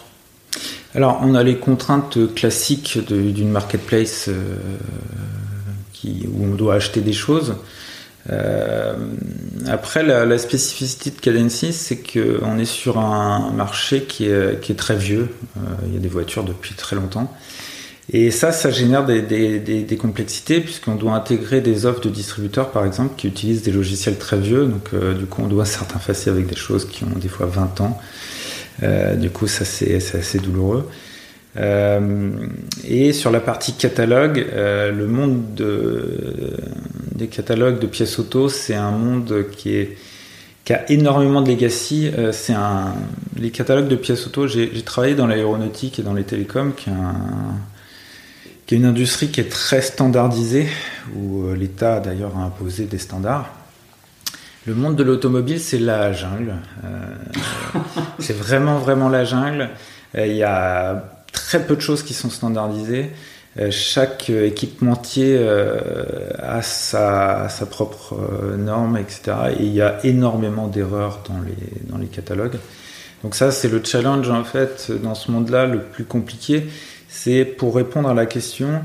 [0.95, 4.57] alors, on a les contraintes classiques d'une marketplace euh,
[6.05, 7.57] où on doit acheter des choses.
[8.31, 8.95] Euh,
[9.67, 15.29] après, la, spécificité de Cadency, c'est qu'on est sur un marché qui est, très vieux.
[15.57, 17.33] Euh, il y a des voitures depuis très longtemps.
[18.13, 23.15] Et ça, ça génère des, complexités puisqu'on doit intégrer des offres de distributeurs, par exemple,
[23.17, 24.67] qui utilisent des logiciels très vieux.
[24.67, 27.99] Donc, du coup, on doit s'interfacer avec des choses qui ont des fois 20 ans.
[28.83, 30.91] Euh, du coup, ça c'est assez douloureux.
[31.57, 32.31] Euh,
[32.85, 35.45] et sur la partie catalogue, euh, le monde
[37.15, 39.87] des catalogues de pièces auto, c'est un monde qui,
[40.71, 42.11] a énormément de legacy.
[43.39, 46.95] les catalogues de pièces auto, j'ai travaillé dans l'aéronautique et dans les télécoms, qui est,
[48.67, 50.67] qui est une industrie qui est très standardisée,
[51.15, 53.64] où l'État d'ailleurs a imposé des standards.
[54.67, 56.55] Le monde de l'automobile, c'est la jungle.
[56.85, 57.81] Euh,
[58.19, 59.69] c'est vraiment, vraiment la jungle.
[60.17, 63.11] Euh, il y a très peu de choses qui sont standardisées.
[63.59, 65.39] Euh, chaque équipementier
[66.39, 68.17] a sa, sa propre
[68.57, 69.37] norme, etc.
[69.59, 72.57] Et il y a énormément d'erreurs dans les, dans les catalogues.
[73.23, 76.65] Donc ça, c'est le challenge, en fait, dans ce monde-là, le plus compliqué.
[77.09, 78.81] C'est pour répondre à la question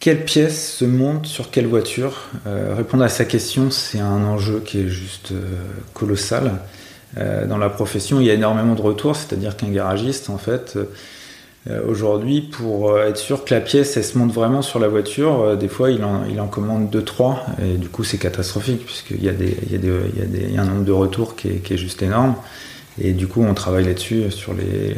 [0.00, 4.80] quelle pièce se monte sur quelle voiture Répondre à sa question, c'est un enjeu qui
[4.80, 5.32] est juste
[5.92, 6.60] colossal.
[7.16, 10.78] dans la profession, il y a énormément de retours, c'est-à-dire qu'un garagiste, en fait,
[11.68, 14.88] euh, aujourd'hui, pour euh, être sûr que la pièce elle se monte vraiment sur la
[14.88, 19.28] voiture, euh, des fois il en, commande 2-3 et du coup c'est catastrophique puisqu'il y
[19.28, 22.36] a un nombre de retours qui est, qui est juste énorme.
[23.00, 24.96] Et du coup on travaille là-dessus sur les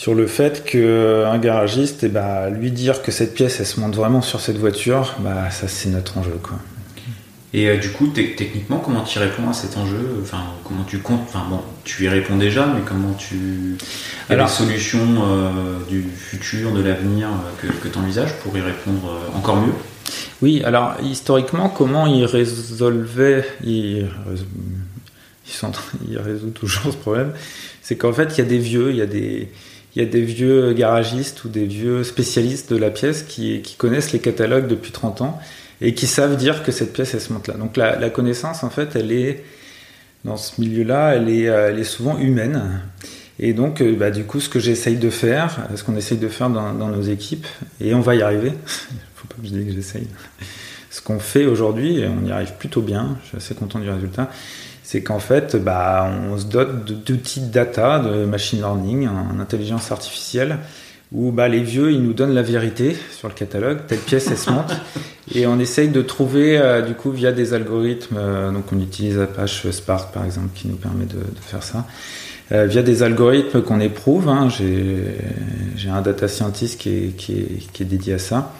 [0.00, 3.78] sur le fait qu'un garagiste, et eh bah, lui dire que cette pièce elle se
[3.78, 6.38] monte vraiment sur cette voiture, bah, ça c'est notre enjeu.
[6.42, 6.56] Quoi.
[7.52, 10.20] Et euh, du coup, techniquement, comment tu réponds à cet enjeu?
[10.22, 13.76] Enfin, comment tu comptes Enfin bon, tu y réponds déjà, mais comment tu
[14.30, 18.32] il y a des solutions euh, du futur, de l'avenir euh, que, que tu envisages
[18.36, 19.74] pour y répondre encore mieux?
[20.40, 24.08] Oui, alors historiquement, comment il résolvait il,
[26.08, 27.34] il, résout toujours ce problème?
[27.82, 29.50] C'est qu'en fait, il y a des vieux, il y a des
[29.94, 34.12] il y a des vieux garagistes ou des vieux spécialistes de la pièce qui, connaissent
[34.12, 35.40] les catalogues depuis 30 ans
[35.80, 37.54] et qui savent dire que cette pièce elle se monte là.
[37.54, 39.42] Donc la, connaissance en fait elle est
[40.24, 42.82] dans ce milieu-là, elle est, euh, souvent humaine.
[43.38, 46.28] Et donc, euh, bah, du coup, ce que j'essaye de faire, ce qu'on essaye de
[46.28, 47.46] faire dans, nos équipes,
[47.80, 48.52] et on va y arriver,
[49.14, 50.06] faut pas que je dise que j'essaye,
[50.90, 54.30] ce qu'on fait aujourd'hui, on y arrive plutôt bien, je suis assez content du résultat,
[54.90, 59.92] c'est qu'en fait, bah, on se dote d'outils de data, de machine learning, en intelligence
[59.92, 60.58] artificielle,
[61.12, 64.36] où bah, les vieux, ils nous donnent la vérité sur le catalogue, telle pièce, elle
[64.36, 64.72] se monte,
[65.32, 69.16] et on essaye de trouver, euh, du coup, via des algorithmes, euh, donc on utilise
[69.20, 71.86] Apache Spark, par exemple, qui nous permet de, de faire ça,
[72.50, 77.72] euh, via des algorithmes qu'on éprouve, hein, j'ai un data scientist qui est, qui est,
[77.72, 78.52] qui est dédié à ça,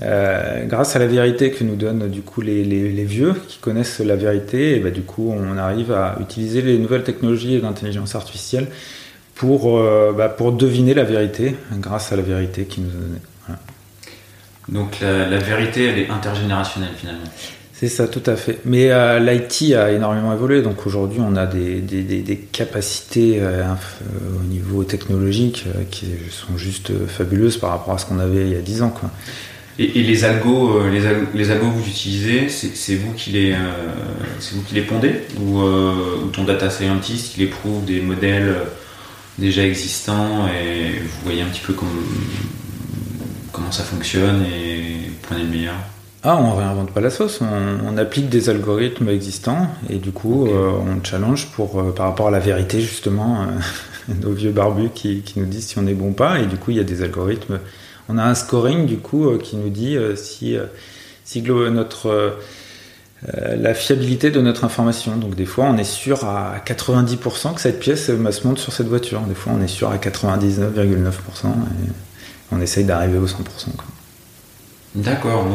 [0.00, 3.58] euh, grâce à la vérité que nous donnent du coup les, les, les vieux qui
[3.58, 8.14] connaissent la vérité, et bah, du coup on arrive à utiliser les nouvelles technologies d'intelligence
[8.14, 8.68] artificielle
[9.34, 13.20] pour, euh, bah, pour deviner la vérité grâce à la vérité qui nous est donnée.
[13.46, 13.60] Voilà.
[14.68, 17.26] Donc la, la, vérité, elle est intergénérationnelle finalement.
[17.72, 18.58] C'est ça, tout à fait.
[18.64, 23.40] Mais euh, l'IT a énormément évolué, donc aujourd'hui on a des, des, des, des capacités
[23.40, 28.56] au niveau technologique qui sont juste fabuleuses par rapport à ce qu'on avait il y
[28.56, 28.90] a 10 ans.
[28.90, 29.10] Quoi.
[29.78, 31.02] Et, et les algos, euh, les,
[31.38, 33.56] les algos que vous utilisez, c'est vous qui les, euh,
[34.40, 38.56] c'est vous qui les pondez ou, euh, ou ton data scientist qui éprouve des modèles
[39.38, 41.88] déjà existants et vous voyez un petit peu comme,
[43.52, 45.74] comment ça fonctionne et prenez le meilleur?
[46.24, 50.42] Ah, on réinvente pas la sauce, on, on, applique des algorithmes existants et du coup
[50.42, 50.52] okay.
[50.52, 54.90] euh, on challenge pour, euh, par rapport à la vérité justement, euh, nos vieux barbus
[54.92, 56.80] qui, qui, nous disent si on est bon ou pas et du coup il y
[56.80, 57.60] a des algorithmes,
[58.08, 60.56] on a un scoring du coup euh, qui nous dit si,
[61.24, 62.36] si notre
[63.32, 65.16] la fiabilité de notre information.
[65.16, 68.86] Donc des fois on est sûr à 90% que cette pièce se monte sur cette
[68.86, 71.90] voiture, des fois on est sûr à 99,9% et
[72.52, 73.34] on essaye d'arriver au 100%.
[74.94, 75.46] D'accord,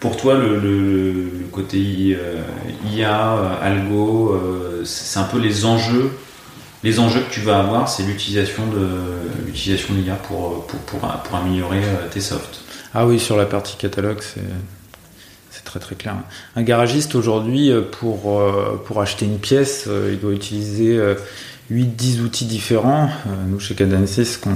[0.00, 6.10] pour toi, le, côté IA, euh, algo, euh, c'est un peu les enjeux,
[6.84, 8.86] les enjeux que tu vas avoir, c'est l'utilisation de
[9.46, 12.60] l'utilisation d'IA pour, pour, pour, pour, améliorer euh, tes softs.
[12.94, 16.14] Ah oui, sur la partie catalogue, c'est très très clair.
[16.54, 18.40] Un garagiste aujourd'hui, pour,
[18.84, 21.00] pour acheter une pièce, il doit utiliser
[21.72, 23.08] 8-10 outils différents.
[23.48, 24.54] Nous, chez Cadency, ce qu'on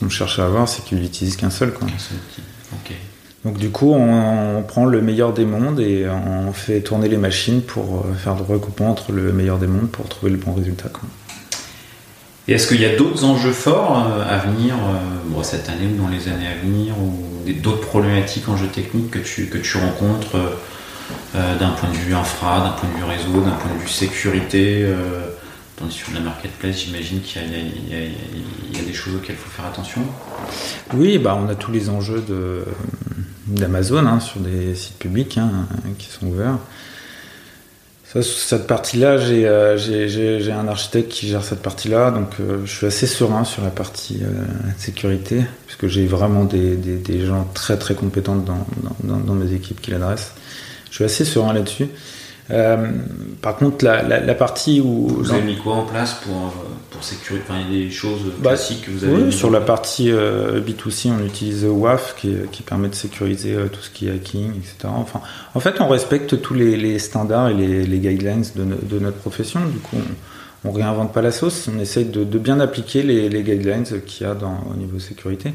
[0.00, 1.72] qu cherche à avoir, c'est qu'il n'utilise qu'un seul.
[1.72, 1.88] Quoi.
[1.98, 2.42] Seul outil.
[3.44, 7.18] Donc du coup, on, on, prend le meilleur des mondes et on fait tourner les
[7.18, 10.54] machines pour euh, faire le recoupement entre le meilleur des mondes pour trouver le bon
[10.54, 10.88] résultat.
[10.88, 11.02] Quoi.
[12.46, 16.00] Et est-ce qu'il y a d'autres enjeux forts euh, à venir, euh, cette année ou
[16.00, 20.36] dans les années à venir, ou d'autres problématiques, enjeux techniques que tu, que tu rencontres
[21.34, 23.88] euh, d'un point de vue infra, d'un point de vue réseau, d'un point de vue
[23.88, 24.86] sécurité
[25.90, 30.00] sur la marketplace, j'imagine qu'il y, a des choses auxquelles il faut faire attention.
[30.94, 32.24] Oui, bah on a tous les enjeux
[33.46, 35.66] d'Amazon hein, sur des sites publics hein,
[35.98, 36.58] qui sont ouverts.
[38.14, 42.72] Ça, cette partie-là, j'ai, euh, j'ai, un architecte qui gère cette partie-là, donc euh, je
[42.72, 44.44] suis assez serein sur la partie euh,
[44.78, 50.32] sécurité, puisque j'ai vraiment des, gens très très compétents dans mes équipes qui l'adressent.
[50.90, 51.88] Je suis assez serein là-dessus.
[52.50, 52.90] Euh,
[53.40, 55.08] par contre, la, la, la, partie où.
[55.08, 56.52] Vous avez mis quoi en place pour,
[56.90, 59.50] pour sécuriser enfin, Il y a des choses classiques bah, que vous avez oui, Sur
[59.50, 63.88] la partie euh, B2C, on utilise WAF qui, qui permet de sécuriser euh, tout ce
[63.88, 64.74] qui est hacking, etc.
[64.84, 65.20] Enfin,
[65.54, 69.18] en fait, on respecte tous les, les standards et les, les guidelines de, de, notre
[69.18, 69.60] profession.
[69.64, 69.96] Du coup,
[70.64, 73.84] on, on réinvente pas la sauce, on essaye de, de bien appliquer les, les guidelines
[74.06, 75.54] qu'il y a dans, au niveau sécurité.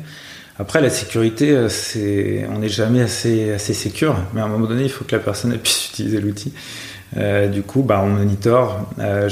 [0.59, 4.83] Après, la sécurité, c'est, on n'est jamais assez, assez sécure, mais à un moment donné,
[4.83, 6.53] il faut que la personne puisse utiliser l'outil.
[7.17, 8.87] Euh, du coup, bah, on monitor.
[8.99, 9.29] Euh,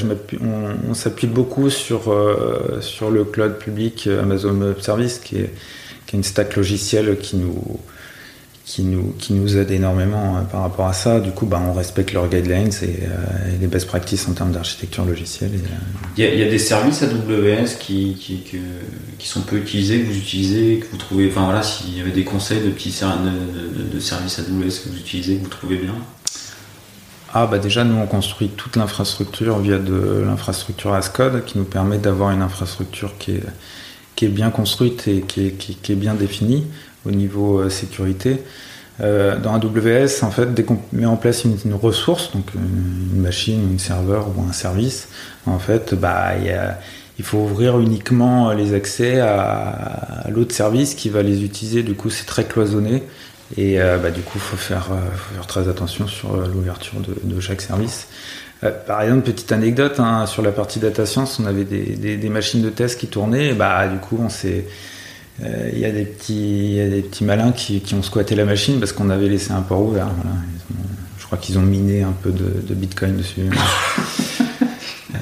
[0.89, 5.53] on, s'appuie beaucoup sur, euh, sur le cloud public Amazon Web Service, qui est,
[6.05, 7.79] qui a une stack logicielle qui nous,
[8.67, 11.21] qui nous, qui nous aide énormément euh, par rapport à ça.
[11.21, 14.51] Du coup, bah, on respecte leurs guidelines et, euh, et les best practices en termes
[14.51, 15.51] d'architecture logicielle.
[15.53, 15.67] Euh,
[16.17, 18.58] Il y, a, il y a des services AWS qui, qui, que-
[19.17, 21.30] qui sont peu utilisés, que vous utilisez, que vous trouvez.
[21.32, 24.89] Enfin voilà, s'il y avait des conseils de petits de, de- de services AWS que
[24.89, 25.95] vous utilisez, que vous trouvez bien?
[27.34, 31.65] Ah bah déjà nous on construit toute l'infrastructure via de l'infrastructure as code qui nous
[31.65, 33.43] permet d'avoir une infrastructure qui est,
[34.15, 36.65] qui est bien construite et qui est, qui, qui est bien définie
[37.08, 38.41] au niveau euh, sécurité.
[39.00, 43.22] Euh, dans AWS, en fait, dès qu'on met en place une, ressource, donc une, une
[43.22, 45.10] machine, un serveur ou un service,
[45.46, 46.32] en fait, bah,
[47.20, 51.84] il faut ouvrir uniquement les accès à, l'autre service qui va les utiliser.
[51.84, 53.04] Du coup, c'est très cloisonné.
[53.56, 57.39] Et euh, bah, du coup, il faut faire, euh, très attention sur euh, l'ouverture de,
[57.39, 58.08] chaque service.
[58.63, 62.62] Euh, par exemple, petite anecdote, hein, sur la partie data science, on avait des, machines
[62.62, 63.50] de test qui tournaient.
[63.50, 64.72] Et bah, du coup, on s'est euh,
[65.43, 68.36] il y, a des petits- il y a des petits malins qui, qui ont squatté
[68.36, 70.08] la machine parce qu'on avait laissé un port ouvert.
[70.08, 70.36] voilà.
[70.36, 73.41] Ont- je crois qu'ils ont miné un peu de, de bitcoin dessus.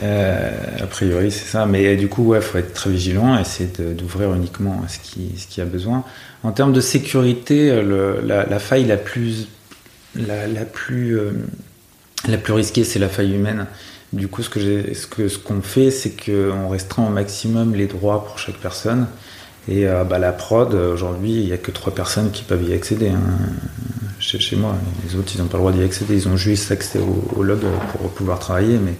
[0.03, 0.51] Euh,
[0.81, 1.65] a priori, c'est ça.
[1.65, 5.47] Mais du coup, ouais, faut être très vigilant et essayer d'ouvrir uniquement ce qui, ce
[5.47, 6.03] qui a besoin.
[6.43, 9.47] En termes de sécurité, le- la, la faille la plus,
[10.15, 11.31] la, la plus, euh,
[12.27, 13.67] la plus risquée, c'est la faille humaine.
[14.13, 17.87] Du coup, ce j'ai- ce que ce qu'on fait, c'est qu'on restreint au maximum les
[17.87, 19.07] droits pour chaque personne.
[19.67, 22.73] Et euh, bah, la prod, aujourd'hui, il n'y a que trois personnes qui peuvent y
[22.73, 23.09] accéder.
[23.09, 23.19] hein.
[24.19, 24.75] Chez, chez moi,
[25.07, 26.15] les autres, ils n'ont pas le droit d'y accéder.
[26.15, 27.59] Ils ont juste accès au, au log
[27.91, 28.77] pour pouvoir travailler.
[28.77, 28.93] Mais,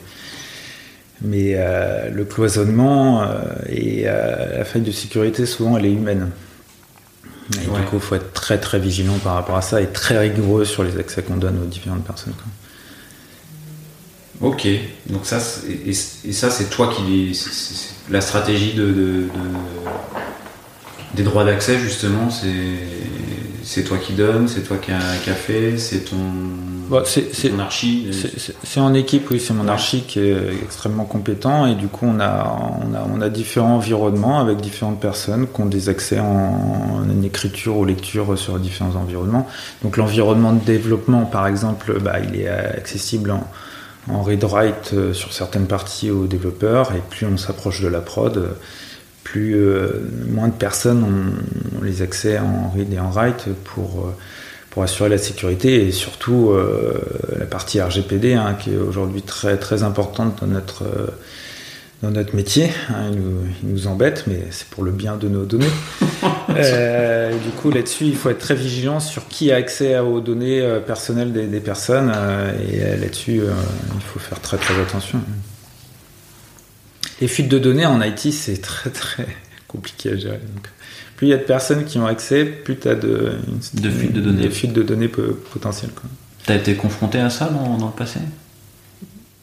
[1.22, 6.32] mais euh, le cloisonnement euh, et la faille de sécurité, souvent, elle est humaine.
[7.64, 7.80] Et Ouais.
[7.80, 10.66] du coup, il faut être très très vigilant par rapport à ça et très rigoureux
[10.66, 12.34] sur les accès qu'on donne aux différentes personnes.
[12.34, 14.48] quoi.
[14.50, 14.68] Ok,
[15.10, 15.38] donc ça,
[15.70, 17.34] et, et ça c'est toi qui.
[17.34, 19.28] c'est- c'est- c'est la stratégie de, de- de-
[21.16, 22.30] des droits d'accès, justement,
[23.64, 26.16] c'est toi qui donnes, c'est toi qui a, qui a fait, c'est ton,
[26.88, 28.10] Bon, ton archi.
[28.12, 29.72] C'est- C'est en équipe, oui, c'est mon Ouais.
[29.72, 32.46] archi qui est extrêmement compétent et du coup on a,
[32.82, 36.26] on a, on a différents environnements avec différentes personnes qui ont des accès en,
[37.10, 39.48] en écriture ou lecture sur différents environnements.
[39.84, 43.48] Donc l'environnement de développement par exemple, bah, il est euh, accessible en,
[44.12, 48.38] en read-write euh, sur certaines parties aux développeurs et plus on s'approche de la prod,
[48.38, 48.50] euh,
[49.26, 49.90] plus euh,
[50.30, 54.16] moins de personnes ont, ont les accès en read et en write pour, euh,
[54.70, 56.94] pour assurer la sécurité et surtout euh,
[57.38, 61.08] la partie RGPD hein, qui est aujourd'hui très, très importante dans notre, euh,
[62.04, 62.70] dans notre métier.
[62.90, 63.10] hein.
[63.12, 65.66] il, nous, il nous embête, mais c'est pour le bien de nos données.
[66.58, 70.80] Euh, du coup, là-dessus, il faut être très vigilant sur qui a accès aux données
[70.88, 72.10] personnelles des, des personnes.
[72.72, 75.20] et là-dessus, il faut faire très très attention.
[77.22, 79.26] Les fuites de données en IT, c'est très très
[79.68, 80.38] compliqué à gérer.
[80.54, 80.68] Donc,
[81.16, 83.34] plus il y a de personnes qui ont accès, plus tu as de,
[83.74, 84.44] De fuites de données.
[84.44, 85.92] de fuites de données po- potentielles.
[86.46, 88.20] T'as été confronté à ça dans, dans le passé?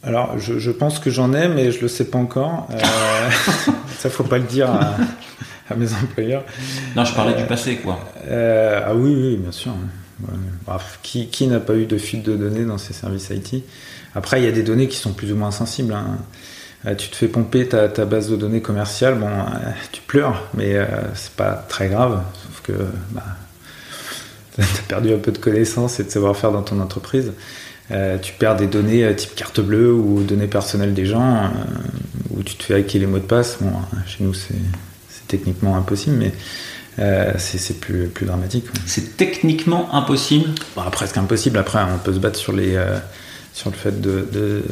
[0.05, 2.69] Alors, je, je pense que j'en ai, mais je le sais pas encore.
[2.73, 2.79] Euh,
[3.99, 4.97] ça, faut pas le dire à,
[5.71, 6.45] à mes employeurs.
[6.97, 8.01] Non, je parlais Euh, du passé, quoi.
[8.27, 9.73] Euh, ah oui, oui, bien sûr.
[10.23, 10.35] Ouais.
[10.67, 13.65] Bref, qui, qui n'a pas eu de fuite de données dans ses services IT
[14.15, 15.93] Après, il y a des données qui sont plus ou moins sensibles.
[15.95, 16.19] hein.
[16.87, 20.49] Euh, tu te fais pomper ta, ta base de données commerciale, bon, euh, tu pleures,
[20.55, 22.73] mais euh, c'est pas très grave, sauf que
[23.11, 23.23] bah,
[24.57, 27.33] tu as perdu un peu de connaissances et de savoir-faire dans ton entreprise.
[27.91, 31.49] Euh, tu perds des données type carte bleue ou données personnelles des gens, euh,
[32.31, 33.59] où tu te fais hacker les mots de passe.
[33.61, 33.73] Bon,
[34.07, 34.55] chez nous, c'est
[35.29, 36.33] techniquement impossible, mais
[36.99, 38.67] euh, c'est plus, plus dramatique.
[38.87, 40.51] C'est techniquement impossible?
[40.77, 41.59] Bon, presque impossible.
[41.59, 42.99] Après, on peut se battre sur, les, euh,
[43.53, 44.63] sur le fait de, de,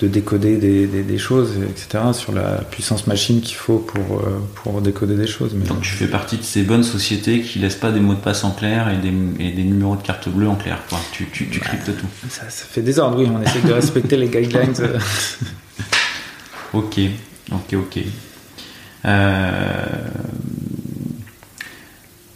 [0.00, 4.38] de décoder des, des- des choses, etc., sur la puissance machine qu'il faut pour, euh,
[4.56, 5.52] pour décoder des choses.
[5.54, 8.20] Mais Donc tu fais partie de ces bonnes sociétés qui laissent pas des mots de
[8.20, 10.82] passe en clair et des, et des numéros de carte bleue en clair.
[10.90, 10.98] Quoi.
[11.12, 12.06] Tu, tu, tu cryptes tout.
[12.28, 13.26] ça, ça fait désordre, oui.
[13.34, 14.74] On essaie de respecter les guidelines.
[16.74, 16.98] Ok,
[17.52, 17.98] ok, ok.
[19.06, 19.84] Euh,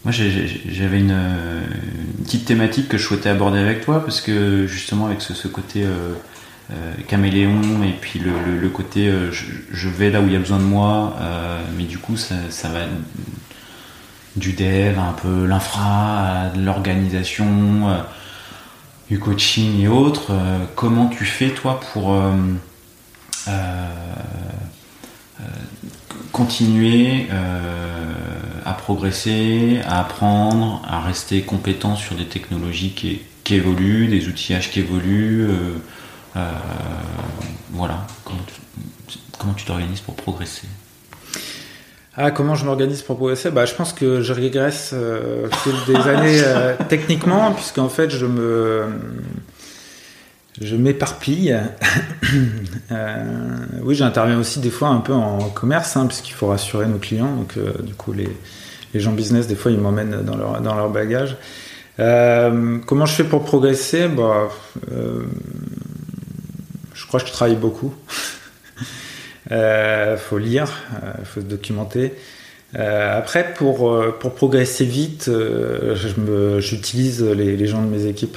[0.04, 5.06] Moi, j'avais une, une petite thématique que je souhaitais aborder avec toi parce que justement,
[5.06, 6.14] avec ce, ce côté euh,
[7.08, 10.64] caméléon et puis le, côté euh, je, vais là où il y a besoin de
[10.64, 12.34] moi, euh, mais du coup, ça,
[12.68, 12.80] va
[14.36, 17.98] du dev, un peu l'infra, l'organisation, euh,
[19.08, 20.30] du coaching et autres.
[20.30, 22.14] Euh, comment tu fais, toi, pour.
[22.14, 22.32] euh,
[23.48, 23.86] euh,
[25.40, 25.44] euh,
[26.32, 28.12] continuer euh,
[28.64, 34.80] à progresser, à apprendre, à rester compétent sur des technologies qui évoluent, des outillages qui
[34.80, 35.48] évoluent.
[36.36, 36.50] Euh,
[37.72, 38.06] voilà.
[38.24, 40.68] Comment tu, comment tu t'organises pour progresser
[42.16, 43.50] Ah, comment je m'organise pour progresser?
[43.50, 48.10] Bah, Je pense que je régresse euh, au fil des années euh, techniquement, puisqu'en fait,
[48.10, 48.84] je me.
[50.60, 51.56] Je m'éparpille.
[52.92, 53.24] euh,
[53.82, 57.34] oui, j'interviens aussi des fois un peu en commerce, hein, puisqu'il faut rassurer nos clients.
[57.34, 58.28] Donc, du coup, les,
[58.92, 61.36] les, gens business, des fois, ils m'emmènent dans leur, dans leur bagage.
[61.96, 64.08] Comment je fais pour progresser?
[64.08, 64.48] Bah,
[67.00, 67.94] Je crois que je travaille beaucoup.
[68.78, 68.84] Il
[69.52, 72.12] euh, faut lire, il euh, faut se documenter.
[72.78, 75.30] Euh, après, pour, pour progresser vite,
[76.58, 78.36] j'utilise les, les, gens de mes équipes.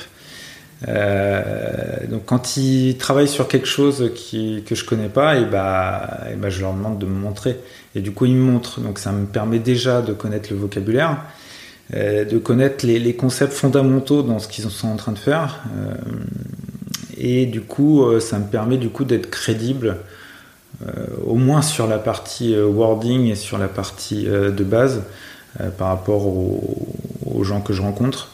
[0.88, 6.49] donc quand ils travaillent sur quelque chose que je connais pas, et bah, et bah,
[6.49, 7.59] je leur demande de me montrer.
[7.95, 8.80] Et du coup, ils me montrent.
[8.80, 11.18] Donc ça me permet déjà de connaître le vocabulaire,
[11.91, 15.64] de connaître les, les, concepts fondamentaux dans ce qu'ils sont en train de faire.
[17.18, 19.97] Et du coup, ça me permet du coup d'être crédible
[20.82, 25.03] euh, au moins sur la partie euh, wording et sur la partie euh, de base
[25.78, 28.30] par rapport aux, gens que je rencontre.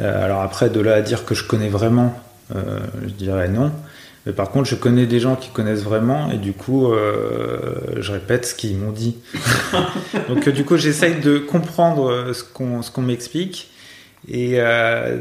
[0.00, 2.12] alors après, de là à dire que je connais vraiment,
[2.52, 3.70] je dirais non.
[4.24, 6.92] Mais par contre, je connais des gens qui connaissent vraiment et du coup,
[8.00, 9.16] je répète ce qu'ils m'ont dit.
[10.28, 13.70] Donc du coup, j'essaye de comprendre ce qu'on qu'on m'explique
[14.28, 14.56] et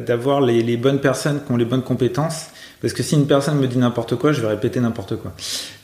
[0.07, 2.47] d'avoir les, les, bonnes personnes qui ont les bonnes compétences
[2.85, 5.33] parce que si une personne me dit n'importe quoi, je vais répéter n'importe quoi.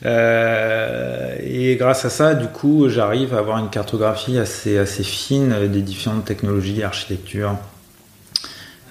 [0.06, 5.82] Euh, et grâce à ça, du coup, j'arrive à avoir une cartographie assez, fine des
[5.82, 7.56] différentes technologies, architecture,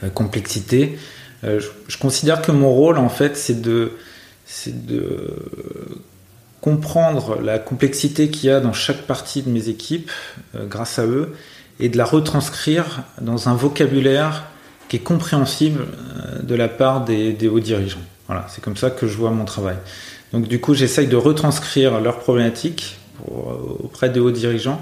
[0.03, 0.99] euh, complexité.
[1.45, 3.93] Euh, je, considère que mon rôle, en fait, c'est de,
[4.45, 5.33] c'est de
[6.59, 10.11] comprendre la complexité qu'il y a dans chaque partie de mes équipes,
[10.53, 11.33] grâce à eux,
[11.79, 14.50] et de la retranscrire dans un vocabulaire
[14.91, 18.03] qui est compréhensible euh, de la part des, hauts dirigeants.
[18.27, 19.77] Voilà, c'est comme ça que je vois mon travail.
[20.33, 23.31] Donc du coup, j'essaye de retranscrire leurs problématiques euh,
[23.85, 24.81] auprès des hauts dirigeants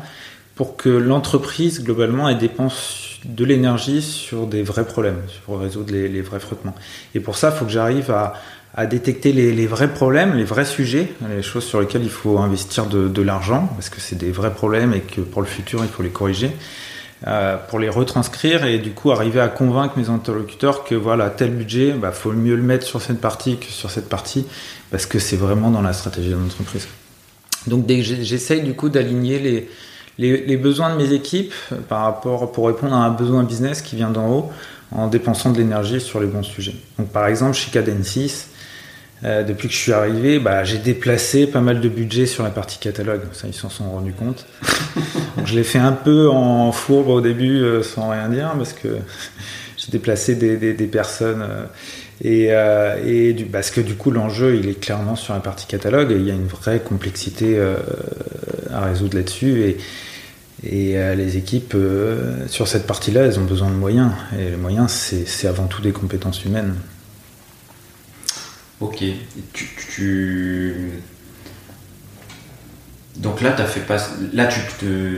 [0.56, 6.22] pour que l'entreprise, globalement, elle dépense de l'énergie sur des vrais problèmes, pour résoudre les,
[6.22, 6.76] vrais frottements.
[7.14, 8.34] Et pour ça, il faut que j'arrive à,
[8.88, 13.22] détecter les, vrais problèmes, les vrais sujets, les choses sur lesquelles il faut investir de
[13.22, 16.10] l'argent, parce que c'est des vrais problèmes et que pour le futur, il faut les
[16.10, 16.52] corriger.
[17.28, 21.52] Euh, pour les retranscrire et du coup arriver à convaincre mes interlocuteurs que voilà tel
[21.52, 24.46] budget bah faut mieux le mettre sur cette partie que sur cette partie
[24.90, 26.88] parce que c'est vraiment dans la stratégie de l'entreprise.
[27.68, 29.70] Donc j'essaye du coup d'aligner les,
[30.18, 31.54] les, besoins de mes équipes
[31.90, 34.52] par rapport pour répondre à un besoin business qui vient d'en haut
[34.94, 36.76] en dépensant de l'énergie sur les bons sujets.
[36.98, 38.48] Donc par exemple chez Cadensis,
[39.26, 42.52] euh, depuis que je suis arrivé, bah, j'ai déplacé pas mal de budget sur la
[42.52, 43.22] partie catalogue.
[43.34, 44.46] Ça, ils s'en sont rendus compte.
[45.38, 48.72] Donc, je l'ai fait un peu en fourbe au début, euh, sans rien dire, parce
[48.72, 48.88] que
[49.78, 51.42] j'ai déplacé des, des, des personnes.
[51.42, 51.66] Euh,
[52.22, 52.50] et,
[53.06, 56.16] et du, parce que du coup, l'enjeu, il est clairement sur la partie catalogue et
[56.16, 57.58] il y a une vraie complexité
[58.74, 59.62] à résoudre là-dessus.
[59.62, 59.78] Et,
[60.70, 61.78] et les équipes,
[62.48, 64.12] sur cette partie-là, elles ont besoin de moyens.
[64.38, 64.92] Et les moyens,
[65.26, 66.74] c'est avant tout des compétences humaines.
[68.82, 69.04] Ok.
[69.54, 70.92] Tu,
[73.18, 73.98] Donc là, fait pas...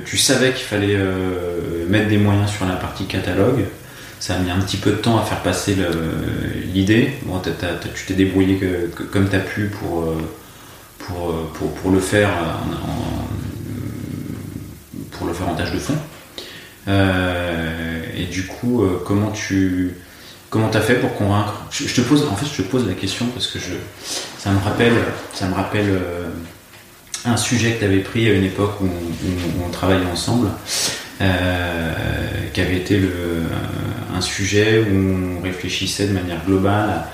[0.06, 3.66] tu, savais qu'il fallait euh, mettre des moyens sur la partie catalogue.
[4.20, 5.76] Ça a mis un petit peu de temps à faire passer
[6.74, 7.14] l'idée.
[7.24, 8.60] Bon, tu t'es débrouillé
[9.12, 10.18] comme tu as pu pour, euh,
[11.12, 13.28] euh, pour, le faire en,
[15.12, 15.98] pour le faire en tâche de fond.
[16.88, 19.96] et du coup, comment tu
[20.52, 21.54] Comment t'as fait pour convaincre?
[21.72, 23.58] Je, te pose, en fait, je te pose la question parce que
[24.38, 24.92] ça me rappelle,
[25.88, 26.28] euh,
[27.24, 28.90] un sujet que tu pris à une époque où,
[29.66, 30.50] on travaillait ensemble,
[31.22, 31.94] euh,
[32.52, 33.10] qui avait été le,
[34.14, 37.06] un sujet où on réfléchissait de manière globale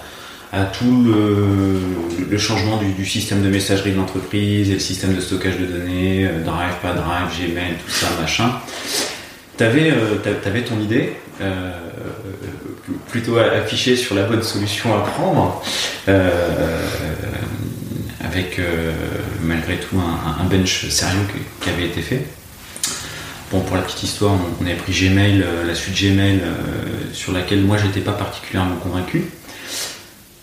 [0.51, 5.59] à, tout le, changement du, système de messagerie de l'entreprise et le système de stockage
[5.59, 8.51] de données, euh, Drive, pas Drive, Gmail, tout ça, machin.
[9.59, 9.93] Tu avais,
[10.43, 11.13] avais, ton idée
[13.09, 15.61] plutôt affiché sur la bonne solution à prendre,
[16.07, 16.87] euh,
[18.23, 18.91] avec euh,
[19.41, 21.25] malgré tout un, bench sérieux
[21.61, 22.25] qui, avait été fait.
[23.51, 26.41] Bon, pour la petite histoire, on, avait pris Gmail, euh, la suite Gmail,
[27.13, 29.25] sur laquelle moi j'étais pas particulièrement convaincu.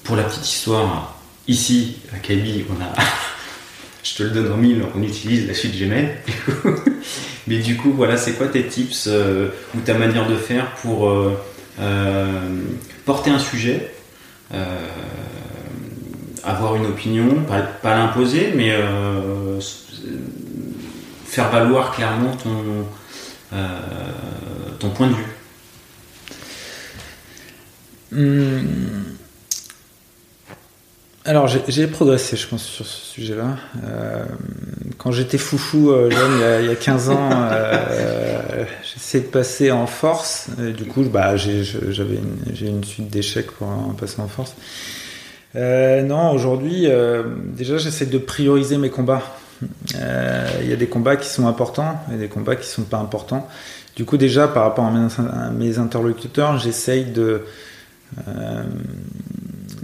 [0.03, 1.19] Pour la petite histoire,
[1.49, 2.95] ici à Kaby, on a,
[4.03, 6.17] je te le donne en mille, on utilise la suite Gmail.
[7.47, 9.09] Mais du coup, voilà, c'est quoi tes tips
[9.75, 11.39] ou ta manière de faire pour euh,
[13.05, 13.93] porter un sujet,
[14.53, 14.89] euh,
[16.45, 17.45] avoir une opinion,
[17.83, 19.61] pas, l'imposer, mais euh,
[21.25, 22.87] faire valoir clairement ton,
[24.79, 25.35] ton point de vue.
[28.13, 29.14] Hmm.
[31.27, 33.57] Alors j'ai progressé, je pense, sur ce sujet-là.
[33.83, 34.25] Euh,
[34.99, 39.87] quand j'étais foufou euh, jeune, il y, a, 15 ans, euh, j'essayais de passer en
[39.87, 40.49] force.
[40.63, 43.69] Et du coup, bah, j'avais une, une, suite d'échecs pour
[43.99, 44.55] passer en force.
[45.55, 46.89] non, aujourd'hui,
[47.57, 49.23] déjà, j'essaie de prioriser mes combats.
[49.95, 53.49] Il y a des combats qui sont importants et des combats qui sont pas importants.
[53.97, 57.45] Du coup, déjà, par rapport à mes, à mes interlocuteurs, j'essaye de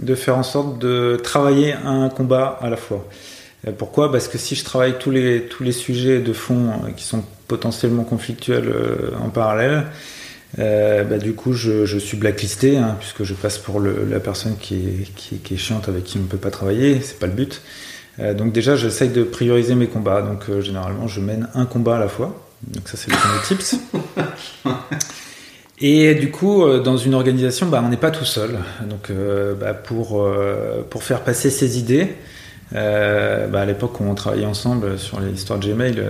[0.01, 3.07] de faire en sorte de travailler un combat à la fois.
[3.67, 4.11] Euh, pourquoi?
[4.11, 8.67] Parce que si je travaille tous les, sujets de fond euh, qui sont potentiellement conflictuels
[8.67, 9.85] euh, en parallèle,
[10.57, 15.15] bah, du coup je, suis blacklisté hein, puisque je passe pour la personne qui est,
[15.15, 17.61] qui, est, chiante avec qui on ne peut pas travailler, c'est pas le but.
[18.35, 22.09] donc déjà j'essaye de prioriser mes combats, donc généralement je mène un combat à la
[22.09, 22.35] fois,
[22.67, 23.77] donc ça c'est le premier tips.
[25.81, 28.59] Et du coup, euh, dans une organisation, bah, on n'est pas tout seul.
[28.87, 32.15] Donc, euh, bah, pour, euh, pour faire passer ses idées,
[32.71, 36.01] bah, à l'époque où on travaillait ensemble sur l'histoire de Gmail,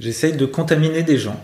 [0.00, 1.38] j'essaye de contaminer des gens.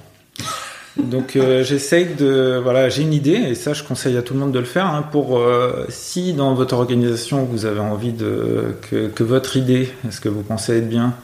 [0.97, 4.53] Donc j'essaye de voilà j'ai une idée et ça je conseille à tout le monde
[4.53, 5.43] de le faire hein, pour
[5.91, 10.43] si dans votre organisation vous avez envie de que, que votre idée est-ce que vous
[10.43, 11.15] pensez être bien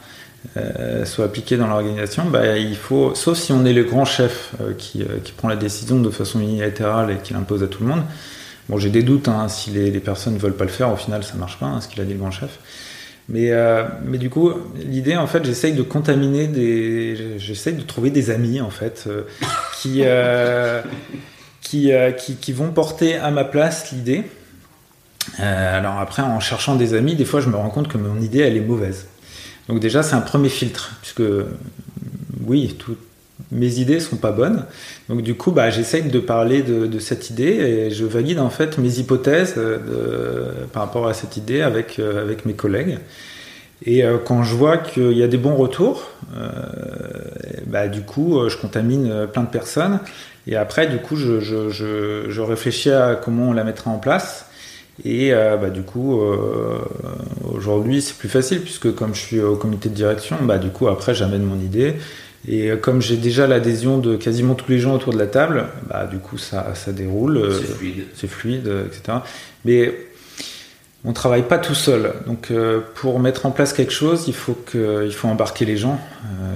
[0.57, 4.53] euh, soit appliqué dans l'organisation, bah, il faut, sauf si on est le grand chef
[4.61, 7.83] euh, qui, euh, qui, prend la décision de façon unilatérale et qui l'impose à tout
[7.83, 8.03] le monde.
[8.69, 10.95] Bon, j'ai des doutes hein, si les, les, personnes ne veulent pas le faire, au
[10.95, 12.59] final ça marche pas, hein, ce qu'il a dit le grand chef.
[13.31, 13.51] Mais,
[14.03, 18.59] mais du coup, l'idée, en fait, j'essaye de contaminer des, j'essaye de trouver des amis,
[18.59, 19.07] en fait,
[19.79, 20.01] qui,
[21.61, 24.23] qui, qui, qui, vont porter à ma place l'idée.
[25.37, 28.39] alors après, en cherchant des amis, des fois, je me rends compte que mon idée,
[28.39, 29.05] elle est mauvaise.
[29.69, 31.21] Donc déjà, c'est un premier filtre, puisque
[32.45, 32.97] oui, toutes
[33.51, 34.65] mes idées sont pas bonnes.
[35.07, 38.79] Donc du coup, bah, j'essaye de parler de, cette idée et je valide en fait
[38.79, 39.55] mes hypothèses
[40.73, 42.97] par rapport à cette idée avec, euh, mes collègues.
[43.85, 46.49] Et euh, quand je vois qu'il y a des bons retours, euh,
[47.67, 49.99] bah, du coup, je contamine plein de personnes.
[50.47, 54.48] Et après, du coup, je réfléchis à comment on la mettra en place.
[55.05, 56.79] Et euh, bah, du coup, euh,
[57.53, 60.87] aujourd'hui, c'est plus facile puisque comme je suis au comité de direction, bah, du coup,
[60.87, 61.95] après, j'amène mon idée.
[62.47, 65.67] Et euh, comme j'ai déjà l'adhésion de quasiment tous les gens autour de la table,
[65.87, 67.53] bah, du coup, ça, ça déroule.
[67.53, 68.03] C'est fluide.
[68.13, 69.19] C'est fluide, etc.
[69.65, 69.93] Mais
[71.05, 72.13] on travaille pas tout seul.
[72.27, 72.51] Donc,
[72.95, 75.99] pour mettre en place quelque chose, il faut, que, il faut embarquer les gens.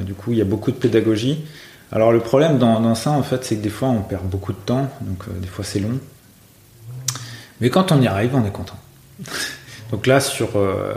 [0.02, 1.46] du coup, il y a beaucoup de pédagogie.
[1.94, 4.52] Alors, le problème dans, dans ça, en fait, c'est que des fois, on perd beaucoup
[4.52, 4.89] de temps.
[5.00, 5.98] Donc, des fois, c'est long.
[7.62, 8.78] Mais quand on y arrive, on est content.
[9.91, 10.95] Donc là, sur, euh,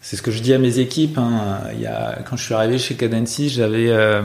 [0.00, 1.18] c'est ce que je dis à mes équipes.
[1.18, 1.60] Hein,
[2.28, 4.22] quand je suis arrivé chez Cadency, j'avais euh,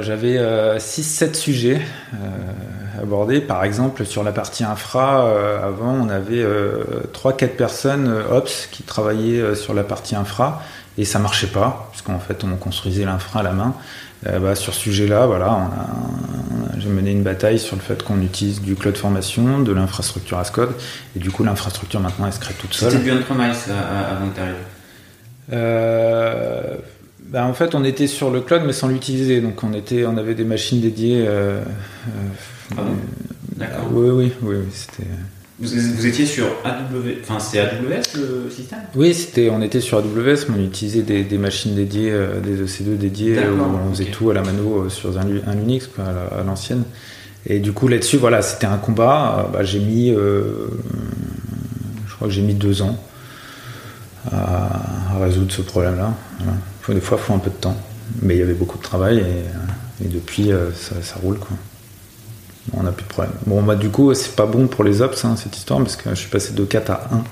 [0.00, 1.80] j'avais 6-7 euh, sujets
[3.00, 3.40] abordés.
[3.40, 5.30] Par exemple, sur la partie infra,
[5.64, 6.44] avant, on avait
[7.14, 10.62] 3-4 personnes Ops qui travaillaient sur la partie infra
[10.98, 13.74] et ça marchait pas, puisqu'en fait, on construisait l'infra à la main.
[14.22, 15.70] Bah, sur ce sujet-là, voilà,
[16.78, 20.50] j'ai mené une bataille sur le fait qu'on utilise du cloud formation, de l'infrastructure as
[20.50, 20.74] code,
[21.16, 22.92] et du coup l'infrastructure maintenant elle se crée toute seule.
[22.92, 24.40] C'était du on-premise euh, avant que
[25.52, 26.76] euh,
[27.30, 30.16] bah, en fait, on était sur le cloud mais sans l'utiliser, donc on était, on
[30.16, 31.24] avait des machines dédiées.
[31.26, 31.62] Euh,
[32.76, 32.82] ah
[33.56, 33.88] D'accord.
[33.92, 35.08] oui, oui, oui, c'était.
[35.60, 38.78] Vous, étiez sur AWS, enfin c'est AWS le système?
[38.96, 42.96] Oui, c'était, on était sur AWS, mais on utilisait des, machines dédiées, euh, des EC2
[42.96, 46.84] dédiés, où on faisait tout à la mano euh, sur un, un Linux à l'ancienne.
[47.46, 49.38] Et du coup là-dessus, voilà, c'était un combat.
[49.38, 52.98] Euh, bah, j'ai mis, je crois que j'ai mis deux ans
[54.32, 56.14] à, résoudre ce problème-là.
[56.88, 57.76] Des fois, il faut un peu de temps,
[58.22, 59.22] mais il y avait beaucoup de travail
[60.02, 61.56] et, depuis, ça, ça roule quoi
[62.76, 63.32] on n'a plus de problème.
[63.46, 66.10] Bon, bah, du coup, c'est pas bon pour les ops, hein, cette histoire, parce que
[66.10, 67.24] je suis passé de 4 à 1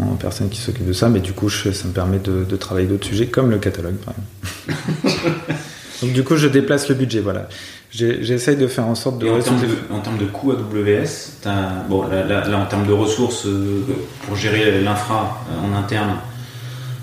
[0.00, 3.06] en personne qui s'occupe de ça, mais du coup, ça me permet de, travailler d'autres
[3.06, 5.52] sujets, comme le catalogue, par exemple.
[6.02, 7.48] Donc, du coup, je déplace le budget, voilà.
[7.90, 9.28] J'essaye de faire en sorte de.
[9.28, 11.48] en, termes de en termes de coût AWS,
[11.88, 13.82] bon, là, en termes de ressources euh,
[14.26, 16.16] pour gérer l'infra euh, en interne,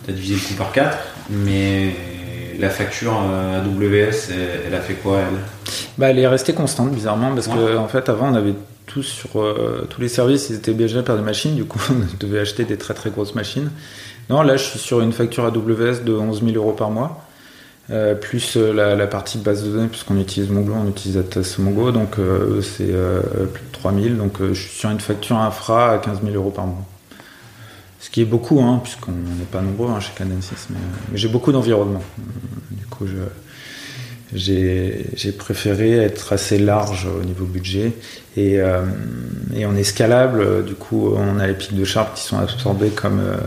[0.05, 0.97] tu as divisé le coût par 4,
[1.31, 1.95] mais
[2.59, 4.31] la facture euh, AWS,
[4.67, 5.39] elle, a fait quoi elle?
[5.97, 8.53] Bah, Elle est restée constante bizarrement parce qu'en en fait avant on avait
[8.85, 12.17] tous sur euh, tous les services ils étaient obligés par des machines du coup on
[12.25, 13.71] devait acheter des très très grosses machines.
[14.29, 17.21] Non là je suis sur une facture AWS de 11 000 euros par mois.
[17.91, 22.15] Euh, plus la, partie base de données, puisqu'on utilise Mongo, on utilise Atas Mongo, donc
[22.63, 22.91] c'est
[23.53, 26.65] plus de 3000, donc je suis sur une facture infra à 15 000 euros par
[26.65, 26.83] mois.
[28.05, 30.77] Ce qui est beaucoup, hein, puisqu'on n'est pas nombreux hein, chez Caden 6, mais,
[31.15, 32.03] j'ai beaucoup d'environnement.
[32.69, 33.15] Du coup, je...
[34.33, 37.93] j'ai préféré être assez large au niveau budget
[38.35, 38.83] et, euh,
[39.55, 40.65] et on est scalable.
[40.65, 43.37] Du coup, on a les pics de charge qui sont absorbés comme euh,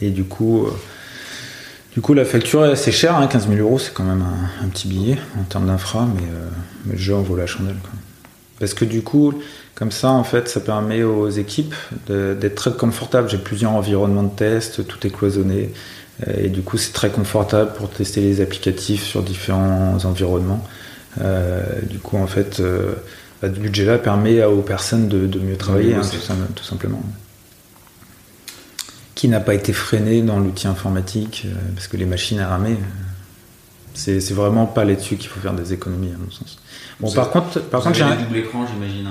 [0.00, 0.66] et du coup.
[1.92, 4.22] Du coup, la facture est assez chère, hein, 15 000 euros, c'est quand même
[4.62, 6.28] un, petit billet en termes d'infra, mais,
[6.84, 7.78] mais, le jeu en vaut la chandelle.
[7.82, 7.92] Quoi.
[8.58, 9.32] Parce que du coup,
[9.74, 11.74] comme ça, en fait, ça permet aux équipes
[12.08, 13.28] d'être très confortables.
[13.28, 15.70] J'ai plusieurs environnements de test, tout est cloisonné.
[16.26, 20.64] Euh, et du coup, c'est très confortable pour tester les applicatifs sur différents environnements.
[21.20, 22.94] Euh, du coup, en fait, euh,
[23.42, 26.02] bah, ce budget-là permet aux personnes de, mieux travailler, hein,
[26.54, 27.02] tout, simplement.
[29.14, 32.76] Qui n'a pas été freiné dans l'outil informatique, parce que les machines à ramer,
[33.94, 36.58] c'est vraiment pas là-dessus qu'il faut faire des économies, à mon sens.
[37.00, 39.08] Bon, par contre, par contre, j'ai un double écran, j'imagine.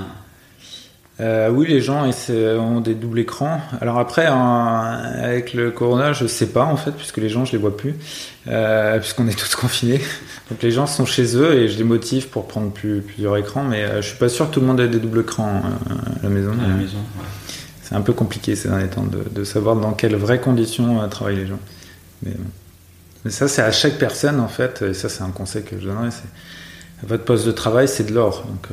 [1.20, 1.24] Hein.
[1.24, 3.62] Euh, oui, les gens ont des doubles écrans.
[3.82, 7.58] Alors après, avec le corona, je sais pas en fait, puisque les gens, je les
[7.58, 7.96] vois plus,
[8.48, 10.02] euh, puisqu'on est tous confinés.
[10.50, 13.64] Donc les gens sont chez eux et je les motive pour prendre plus, plusieurs écrans,
[13.64, 15.62] mais euh, je suis pas sûr que tout le monde ait des doubles écrans
[16.20, 16.52] à la maison.
[16.52, 16.98] À la maison,
[17.82, 21.38] C'est un peu compliqué ces derniers temps de, de, savoir dans quelles vraies conditions travaillent
[21.38, 21.60] les gens.
[22.24, 22.34] Mais,
[23.24, 25.88] mais ça, c'est à chaque personne en fait, et ça, c'est un conseil que je
[25.88, 26.10] donnerais.
[27.04, 28.46] Votre poste de travail, c'est de l'or.
[28.48, 28.70] Donc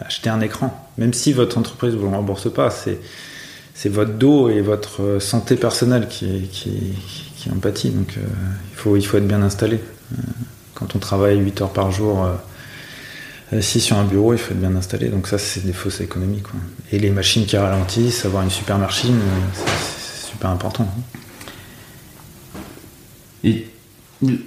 [0.00, 0.88] acheter un écran.
[0.98, 2.98] Même si votre entreprise ne vous le rembourse pas, c'est,
[3.74, 7.90] c'est votre dos et votre euh, santé personnelle qui, qui, en pâtit.
[7.90, 8.20] Donc euh,
[8.72, 9.76] il, faut, il faut être bien installé.
[9.76, 10.22] Euh,
[10.74, 12.28] quand on travaille 8 heures par jour,
[13.50, 15.08] assis sur un bureau, il faut être bien installé.
[15.08, 16.42] Donc ça, c'est des fausses économies.
[16.92, 19.18] Et les machines qui ralentissent, avoir une super machine,
[19.54, 20.88] c'est, super important.
[23.42, 23.66] Et
[24.22, 24.38] tu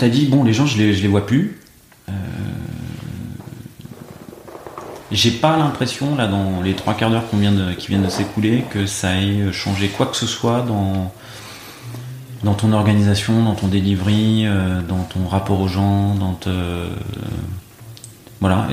[0.00, 1.58] as dit, bon, les gens, je les, je les vois plus.
[5.12, 8.64] J'ai pas l'impression, là, dans les trois quarts d'heure vient de, qui viennent de s'écouler,
[8.70, 11.12] que ça ait changé quoi que ce soit dans,
[12.42, 16.50] dans ton organisation, dans ton delivery, euh, dans ton rapport aux gens, dans te,
[18.40, 18.68] voilà.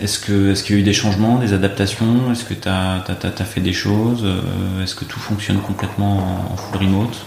[0.00, 2.30] Est-ce est-ce qu'il y a eu des changements, des adaptations?
[2.30, 4.22] Est-ce que tu as, fait des choses?
[4.24, 7.24] Euh, Est-ce que tout fonctionne complètement en full remote?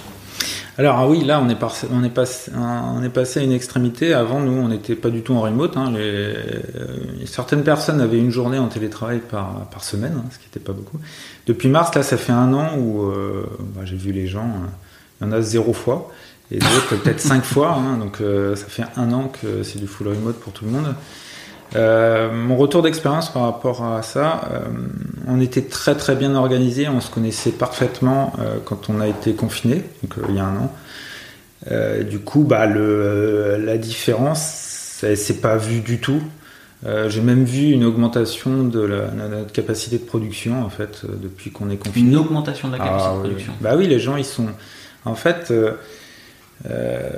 [0.79, 1.57] Alors ah oui, là on est,
[1.91, 4.13] on, est passé, on est passé à une extrémité.
[4.13, 5.75] Avant, nous, on n'était pas du tout en remote.
[5.75, 5.91] Hein.
[5.91, 10.61] Les, certaines personnes avaient une journée en télétravail par, par semaine, hein, ce qui n'était
[10.61, 10.97] pas beaucoup.
[11.47, 14.47] Depuis mars, là, ça fait un an où euh, bah, j'ai vu les gens.
[14.47, 14.67] Euh,
[15.19, 16.11] il y en a zéro fois
[16.49, 17.73] et d'autres peut-être cinq fois.
[17.73, 17.97] Hein.
[17.97, 20.95] donc euh, ça fait un an que c'est du full remote pour tout le monde.
[21.75, 24.59] Euh, mon retour d'expérience par rapport à ça, euh,
[25.27, 29.33] on était très très bien organisé, on se connaissait parfaitement euh, quand on a été
[29.33, 30.71] confiné, donc il y a un an.
[32.03, 36.21] du coup, bah, le, la différence, c'est pas vu du tout.
[37.07, 41.69] J'ai même vu une augmentation de, la, notre capacité de production en fait depuis qu'on
[41.69, 42.11] est confiné.
[42.11, 43.53] Une augmentation de la capacité ah de production.
[43.59, 44.47] Bah oui, les gens ils sont,
[45.05, 45.53] en fait.
[46.69, 47.09] Euh,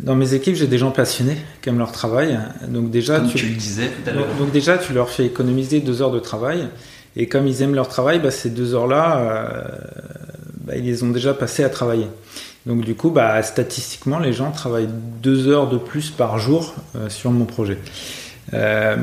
[0.00, 2.38] dans mes équipes, j'ai des gens passionnés qui aiment leur travail.
[2.68, 4.26] Donc déjà, tu, le disais tout à l'heure.
[4.38, 6.68] Donc, déjà, tu leur fais économiser deux heures de travail.
[7.16, 9.62] Et comme ils aiment leur travail, bah, ces deux heures-là, euh,
[10.64, 12.06] bah, ils les ont déjà passées à travailler.
[12.66, 14.90] Donc du coup, bah, statistiquement, les gens travaillent
[15.22, 17.78] deux heures de plus par jour euh, sur mon projet.
[18.52, 18.98] alors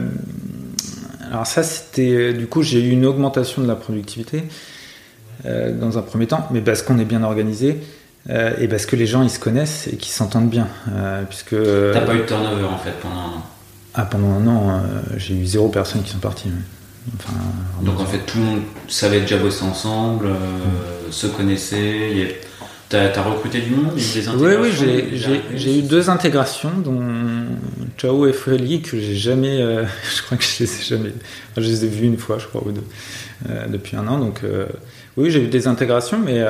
[1.46, 2.34] ça, c'était...
[2.34, 4.44] Du coup, j'ai eu une augmentation de la productivité
[5.44, 7.78] dans un premier temps, mais parce qu'on est bien organisé.
[8.30, 10.68] Euh, et parce que les gens ils se connaissent et qu'ils s'entendent bien.
[10.92, 11.56] Euh, puisque
[11.94, 13.46] T'as pas eu de turnover en fait pendant un an
[13.94, 16.52] Ah, pendant un an, euh, j'ai eu zéro personne qui sont parties.
[17.82, 21.12] Donc en fait, tout le monde savait déjà bosser ensemble, mm.
[21.12, 22.42] se connaissait.
[22.90, 24.72] T'as as recruté du monde des Oui, oui,
[25.56, 27.02] j'ai eu deux intégrations, dont
[27.98, 29.58] Chao et Feli, que j'ai jamais.
[30.16, 31.14] je crois que je les ai jamais.
[31.56, 32.84] je les ai vues une fois, je crois, ou deux,
[33.70, 34.20] depuis un an.
[34.20, 34.42] Donc,
[35.16, 36.44] oui, j'ai eu des intégrations, mais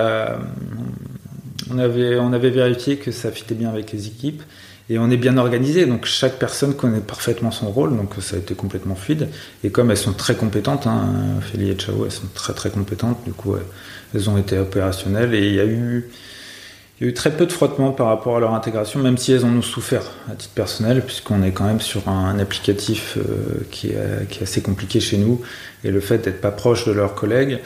[1.72, 4.42] on avait, vérifié que ça fitait bien avec les équipes
[4.90, 5.86] et on est bien organisé.
[5.86, 9.30] Donc chaque personne connaît parfaitement son rôle, donc ça a été complètement fluide.
[9.64, 11.10] Et comme elles sont très compétentes, hein,
[11.60, 13.56] et Chao, elles sont très très compétentes, du coup
[14.14, 16.10] elles ont été opérationnelles et il y a eu
[17.14, 20.04] très peu de frottement par rapport à leur intégration, même si elles en ont souffert
[20.32, 25.00] à titre personnel, puisqu'on est quand même sur un, applicatif euh, qui, est, assez compliqué
[25.00, 25.42] chez nous,
[25.84, 27.60] et le fait d'être pas proche de leurs collègues,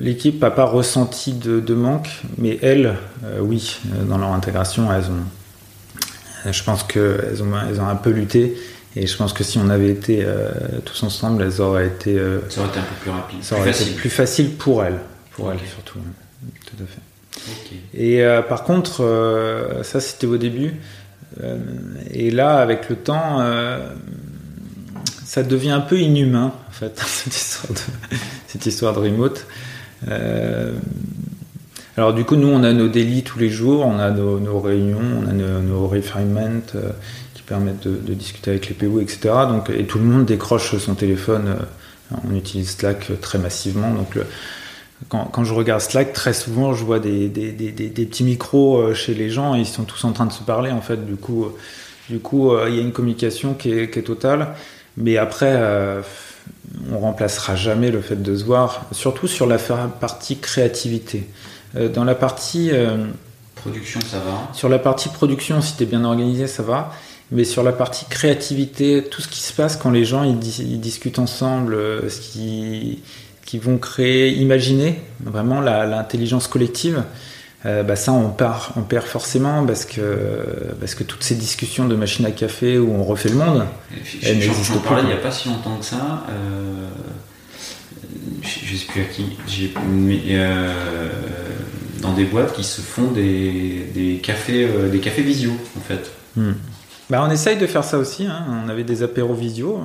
[0.00, 5.04] l'équipe n'a pas ressenti de, manque, mais elles, euh, oui, euh, dans leur intégration, elles
[5.04, 8.56] ont, je pense qu'elles ont, elles ont un peu lutté.
[8.96, 10.26] Et je pense que si on avait été
[10.84, 12.18] tous ensemble, elles auraient été.
[12.48, 13.42] ça aurait été un peu plus rapide.
[13.42, 14.98] Ça aurait été plus facile pour elles.
[15.32, 16.00] Pour elles surtout.
[16.66, 17.76] Tout à fait.
[17.94, 20.80] Et par contre, ça c'était au début.
[22.10, 23.40] et là, avec le temps,
[25.28, 27.80] ça devient un peu inhumain, en fait, cette histoire de,
[28.48, 29.46] cette histoire de remote.
[30.08, 30.72] Euh,
[31.96, 34.98] Alors du coup, nous, on a nos délits tous les jours, on a nos, réunions,
[35.22, 36.90] on a nos, refinements euh,
[37.34, 39.20] qui permettent de, discuter avec les PO, etc.
[39.48, 41.44] Donc, et tout le monde décroche son téléphone.
[41.48, 43.92] Euh, on utilise Slack très massivement.
[43.92, 44.18] Donc
[45.10, 49.58] quand, je regarde Slack, très souvent, je vois des, petits micros chez les gens et
[49.58, 50.70] ils sont tous en train de se parler.
[50.70, 51.48] En fait, du coup,
[52.08, 54.54] du coup, il y a une communication qui est, totale.
[54.96, 55.54] Mais après,
[56.92, 61.28] on remplacera jamais le fait de se voir, surtout sur la partie créativité.
[61.76, 63.06] Euh, dans la partie euh,
[63.56, 64.48] production, ça va.
[64.52, 66.92] Sur la partie production, si tu es bien organisé, ça va.
[67.30, 70.38] Mais sur la partie créativité, tout ce qui se passe quand les gens ils,
[70.80, 73.00] discutent ensemble, euh, ce qui,
[73.44, 77.02] qui vont créer, imaginer vraiment l'intelligence collective,
[77.64, 80.00] bah ça on, part, on perd forcément parce que,
[80.80, 83.66] parce que toutes ces discussions de machine à café où on refait le monde,
[84.22, 85.00] elles n'existent pas.
[85.00, 86.24] Il n'y a pas si longtemps que ça
[88.42, 89.72] je sais plus à qui, j'ai
[90.30, 91.08] euh,
[92.00, 96.10] dans des boîtes qui se font des, cafés, euh, des cafés visio en fait.
[96.36, 96.52] Hmm.
[97.10, 98.26] Bah, on essaye de faire ça aussi.
[98.26, 98.44] Hein.
[98.64, 99.80] On avait des apéros visio.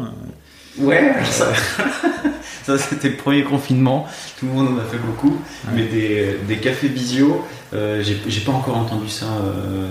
[0.79, 1.13] Ouais,
[2.63, 4.07] ça, c'était le premier confinement.
[4.39, 5.39] Tout le monde en a fait beaucoup.
[5.73, 9.25] Mais des, des, cafés visio, euh, j'ai pas encore entendu ça.
[9.25, 9.87] Euh,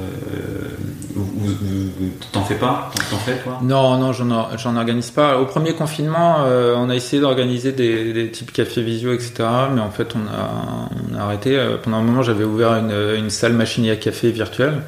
[2.32, 2.90] T'en fais pas?
[3.10, 3.58] T'en fais toi?
[3.62, 5.38] Non, non, j'en organise pas.
[5.38, 9.34] Au premier confinement, euh, on a essayé d'organiser des, des, types café visio, etc.
[9.74, 11.56] Mais en fait, on a, on a arrêté.
[11.56, 14.80] Euh, pendant un moment, j'avais ouvert une, une, salle machine à café virtuelle.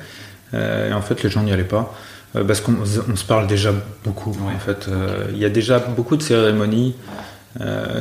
[0.55, 1.95] Euh, et en fait, les gens n'y allaient pas.
[2.35, 3.72] Parce qu'on on se parle déjà
[4.05, 4.37] beaucoup.
[4.45, 4.89] En fait,
[5.32, 6.97] il y a déjà beaucoup de cérémonies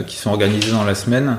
[0.08, 1.38] qui sont organisées dans la semaine.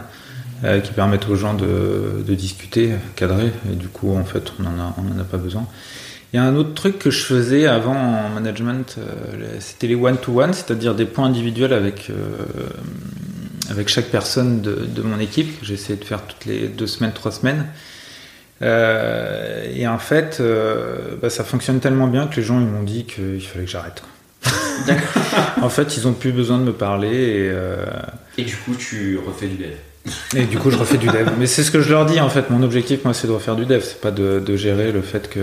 [0.83, 4.81] qui permettent aux gens de, de, discuter, cadrer, et du coup, en fait, on n'en
[4.83, 5.67] a, on en a pas besoin.
[6.35, 9.95] Il y a un autre truc que je faisais avant en management, euh, c'était les
[9.95, 12.15] one-to-one, c'est-à-dire des points individuels avec, euh,
[13.71, 15.57] avec chaque personne de, mon équipe.
[15.63, 17.67] J'essayais de faire toutes les deux semaines, trois semaines.
[18.65, 20.43] Euh, et en fait,
[21.23, 24.03] bah, ça fonctionne tellement bien que les gens ils m'ont dit qu'il fallait que j'arrête.
[25.63, 27.53] en fait, ils ont plus besoin de me parler.
[28.37, 29.75] Et, et du coup, tu refais du dev.
[30.37, 31.31] Et du coup, je refais du dev.
[31.39, 32.51] Mais c'est ce que je leur dis en fait.
[32.51, 33.81] Mon objectif, moi, c'est de refaire du dev.
[33.83, 35.41] C'est pas de, de, gérer le fait que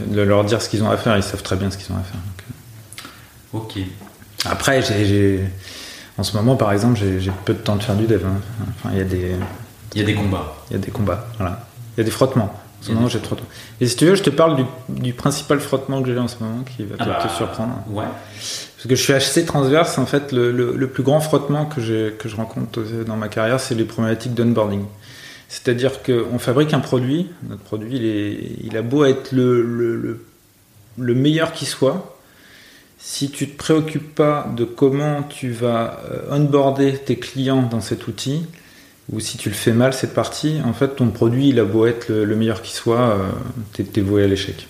[0.00, 1.98] de leur dire ce qu'ils ont à faire, ils savent très bien ce qu'ils ont
[1.98, 2.20] à faire.
[3.54, 3.58] Euh.
[3.58, 3.78] Ok.
[4.44, 5.40] Après, j'ai,
[6.16, 8.24] en ce moment, par exemple, j'ai peu de temps de faire du dev.
[8.24, 8.40] Hein.
[8.76, 9.32] Enfin, il y a des.
[9.94, 10.54] Il y a des combats.
[10.70, 11.66] Il y a des combats, voilà.
[11.98, 12.54] Il y a des frottements.
[12.80, 13.36] En ce moment, j'ai trop.
[13.80, 16.62] Et si tu veux, je te parle du, principal frottement que j'ai en ce moment
[16.62, 17.82] qui va ah te bah, surprendre.
[17.90, 18.04] Ouais.
[18.76, 19.98] Parce que je suis assez transverse.
[19.98, 23.74] En fait, le, le plus grand frottement que, que je rencontre dans ma carrière, c'est
[23.74, 24.84] les problématiques d'onboarding.
[25.48, 30.24] C'est-à-dire qu'on fabrique un produit, notre produit, il, est, il a beau être le, le,
[30.98, 32.16] le meilleur qui soit,
[32.98, 37.80] si tu ne te préoccupes pas de comment tu vas euh, onboarder tes clients dans
[37.80, 38.46] cet outil,
[39.12, 41.86] ou si tu le fais mal cette partie, en fait ton produit il a beau
[41.86, 43.30] être le, meilleur qui soit, euh,
[43.72, 44.68] tu es, voué à l'échec.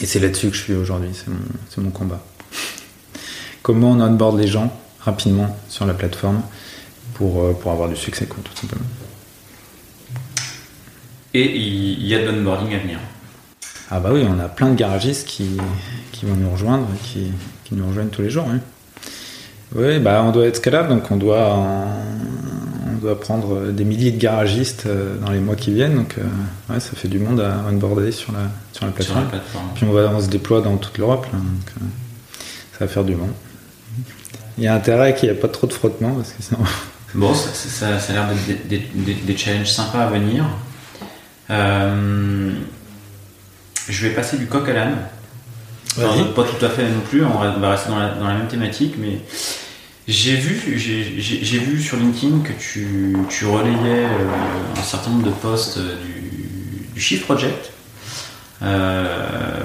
[0.00, 2.24] Et c'est là-dessus que je suis aujourd'hui, c'est mon, mon, combat.
[3.62, 6.42] comment on onboard les gens rapidement sur la plateforme
[7.14, 8.86] pour, euh, pour avoir du succès, quoi, tout simplement.
[11.32, 12.98] Et il y a de l'onboarding à venir.
[13.90, 15.56] Ah bah oui, on a plein de garagistes qui,
[16.12, 17.32] qui vont nous rejoindre, qui,
[17.64, 18.46] qui nous rejoignent tous les jours.
[19.74, 21.86] Oui, bah on doit être scalable, donc on doit,
[23.04, 25.94] doit prendre des milliers de garagistes euh, dans les mois qui viennent.
[25.94, 29.28] Donc euh, ouais, ça fait du monde à onboarder sur la, sur la, plateforme.
[29.74, 31.84] Puis on, va, on se déploie dans toute l'Europe, donc euh,
[32.72, 33.32] ça va faire du monde.
[34.58, 36.60] Il y a intérêt qu'il n'y ait pas trop de frottement, parce que sinon...
[37.16, 40.44] Bon, ça, ça, ça a l'air d'être des, des, des challenges sympas à venir.
[41.50, 42.52] Euh,
[43.88, 44.96] je vais passer du coq à l'âne.
[45.96, 49.20] pas tout à fait non plus, on va rester dans la, même thématique, mais
[50.06, 55.30] j'ai vu, j'ai vu sur LinkedIn que tu, tu relayais euh, un certain nombre de
[55.30, 57.72] posts du, du Shift Project.
[58.62, 59.60] Euh,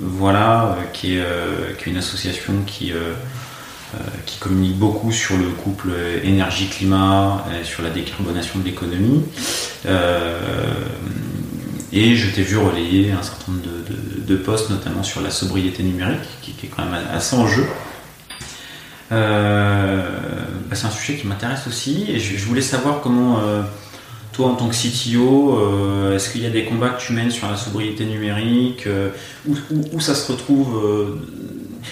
[0.00, 1.24] voilà, qui est,
[1.78, 2.92] qui est, une association qui,
[4.26, 5.92] qui communique beaucoup sur le couple
[6.22, 9.24] énergie-climat, sur la décarbonation de l'économie.
[9.86, 10.40] Euh,
[11.92, 13.64] et je t'ai vu relayer un certain nombre
[14.26, 17.64] de, postes, notamment sur la sobriété numérique, qui, est quand même assez en jeu.
[19.12, 20.02] Euh,
[20.68, 23.62] bah, c'est un sujet qui m'intéresse aussi, et je, voulais savoir comment, euh,
[24.32, 27.48] toi en tant que CTO, est-ce qu'il y a des combats que tu mènes sur
[27.48, 28.88] la sobriété numérique
[29.46, 31.18] où, ça se retrouve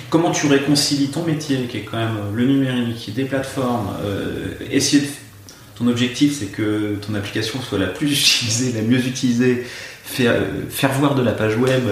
[0.08, 3.90] Comment tu réconcilies ton métier, qui est quand même le numérique, des plateformes,
[4.70, 5.02] essayer
[5.78, 9.66] ton objectif, c'est que ton application soit la plus utilisée, la mieux utilisée,
[10.04, 10.34] faire,
[10.68, 11.82] faire voir de la page web,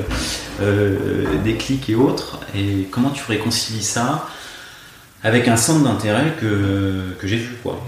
[0.60, 2.40] euh, des clics et autres.
[2.54, 4.28] Et comment tu réconcilies ça
[5.22, 7.80] avec un centre d'intérêt que, que j'ai vu quoi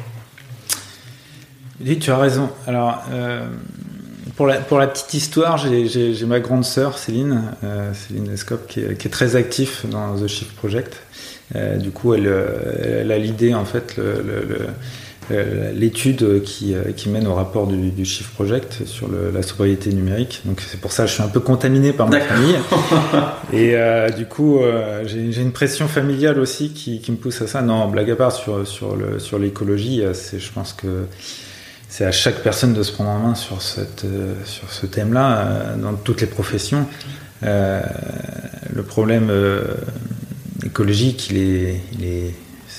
[1.81, 2.51] Oui, tu as raison.
[2.67, 3.03] Alors,
[4.37, 7.43] pour, la, pour la petite histoire, j'ai ma grande sœur Céline,
[7.95, 11.01] Céline Escope, qui est, très active dans The Shift Project.
[11.55, 12.31] du coup, elle,
[12.83, 14.67] elle a l'idée, en fait, le, le euh,
[15.31, 20.43] l'étude qui, euh, qui, mène au rapport du, du Shift Project sur la sobriété numérique.
[20.45, 22.57] Donc c'est pour ça que je suis un peu contaminé par ma famille.
[23.53, 24.61] Et euh, du coup,
[25.05, 27.63] j'ai une pression familiale aussi qui, qui, me pousse à ça.
[27.63, 31.07] Non, blague à part sur, sur, le, sur l'écologie, je pense que
[31.89, 34.05] c'est à chaque personne de se prendre en main sur, cette,
[34.45, 36.87] sur ce thème-là, dans toutes les professions.
[37.43, 39.31] le problème
[40.65, 42.35] écologique, il est, il est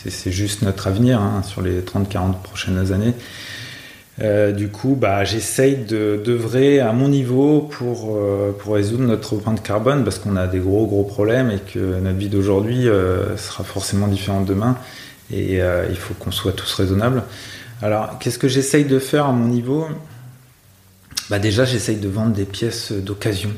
[0.09, 3.13] c'est juste notre avenir hein, sur les 30-40 prochaines années.
[4.21, 9.63] Euh, du coup, bah, j'essaye d'œuvrer à mon niveau pour, euh, pour résoudre notre empreinte
[9.63, 13.63] carbone parce qu'on a des gros gros problèmes et que notre vie d'aujourd'hui euh, sera
[13.63, 14.77] forcément différente demain
[15.31, 17.23] et il faut qu'on soit tous raisonnables.
[17.81, 19.87] Alors, qu'est-ce que j'essaye de faire à mon niveau?
[21.31, 23.49] Bah, Déjà, j'essaye de vendre des pièces d'occasion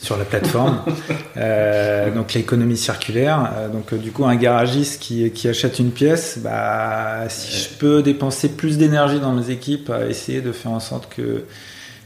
[0.00, 0.82] sur la plateforme.
[1.36, 3.52] euh, donc l'économie circulaire.
[3.54, 7.68] Euh, donc euh, du coup, un garagiste qui, qui, achète une pièce, bah, si je
[7.68, 11.44] peux dépenser plus d'énergie dans mes équipes à essayer de faire en sorte que,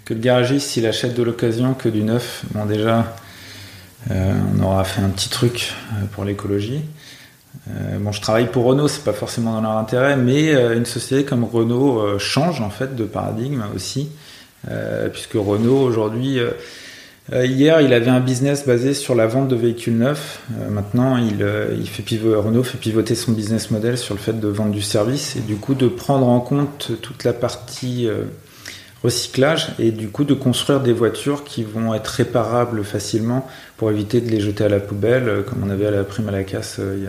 [0.04, 3.16] que le garagiste, s'il achète de l'occasion que du neuf, bon déjà,
[4.10, 5.72] on aura fait un petit truc
[6.12, 6.82] pour l'écologie.
[8.00, 11.42] bon, je travaille pour Renault, c'est pas forcément dans leur intérêt, mais une société comme
[11.42, 14.10] Renault change en fait de paradigme aussi,
[15.10, 16.38] puisque Renault aujourd'hui
[17.32, 20.40] hier, il avait un business basé sur la vente de véhicules neufs.
[20.58, 24.20] Euh, maintenant, il, euh, il fait pivoter, Renault fait pivoter son business model sur le
[24.20, 28.08] fait de vendre du service et du coup de prendre en compte toute la partie
[29.02, 33.46] recyclage et du coup de construire des voitures qui vont être réparables facilement
[33.76, 36.32] pour éviter de les jeter à la poubelle comme on avait à la prime à
[36.32, 37.04] la casse il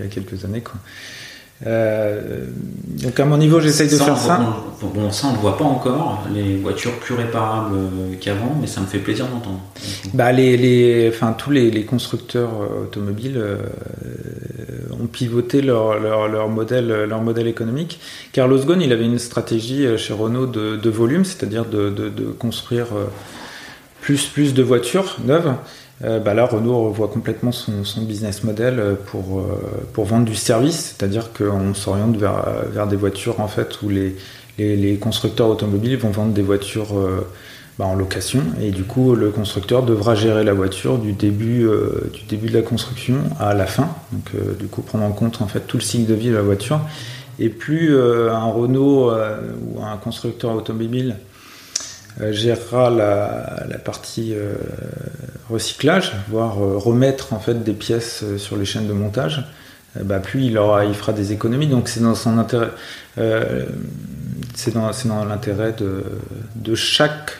[0.00, 0.62] y a, quelques années.
[1.66, 2.46] Euh,
[3.02, 4.40] donc à mon niveau, j'essaye de faire ça.
[4.82, 8.80] Bon, ça on ne voit pas encore, les voitures plus réparables euh, qu'avant, mais ça
[8.80, 9.60] me fait plaisir d'entendre.
[10.12, 13.40] Bah, les, les, enfin, tous les, les constructeurs euh, automobiles
[15.00, 18.00] ont pivoté leur, leur, leur, modèle, leur modèle économique.
[18.32, 22.24] Carlos Ghosn, il avait une stratégie chez Renault de, de volume, c'est-à-dire de, de, de,
[22.24, 22.86] construire
[24.00, 25.54] plus, plus de voitures neuves.
[26.04, 29.44] Euh, bah là, Renault revoit complètement son, business model euh, pour, euh,
[29.92, 34.16] pour vendre du service, c'est-à-dire qu'on s'oriente vers, des voitures en fait où les,
[35.00, 36.94] constructeurs automobiles vont vendre des voitures
[37.78, 38.42] bah, en location.
[38.60, 43.54] Et du coup le constructeur devra gérer la voiture du début, de la construction à
[43.54, 46.42] la fin, donc du coup prendre en compte tout le cycle de vie de la
[46.42, 46.80] voiture.
[47.38, 51.16] Et plus un Renault ou un constructeur automobile
[52.20, 54.54] gérera la, partie euh,
[55.48, 59.44] recyclage, voire euh, remettre en fait des pièces sur les chaînes de montage,
[60.00, 61.66] bah, plus il, aura, il fera des économies.
[61.66, 62.70] Donc c'est dans son intérêt,
[64.54, 66.04] c'est dans l'intérêt de,
[66.56, 67.38] de chaque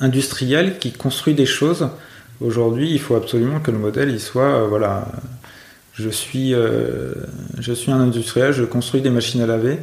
[0.00, 1.88] industriel qui construit des choses.
[2.40, 5.06] Aujourd'hui, il faut absolument que le modèle il soit voilà.
[5.94, 9.78] Je suis, je suis un industriel, je construis des machines à laver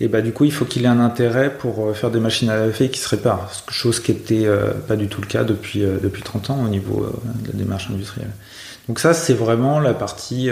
[0.00, 2.50] et bah du coup il faut qu'il ait un intérêt pour euh, faire des machines
[2.50, 5.82] à laver qui se réparent, chose qui n'était euh, pas du tout le cas depuis,
[5.82, 8.30] euh, depuis 30 ans au niveau de la démarche industrielle.
[8.88, 10.50] Donc ça c'est vraiment la partie,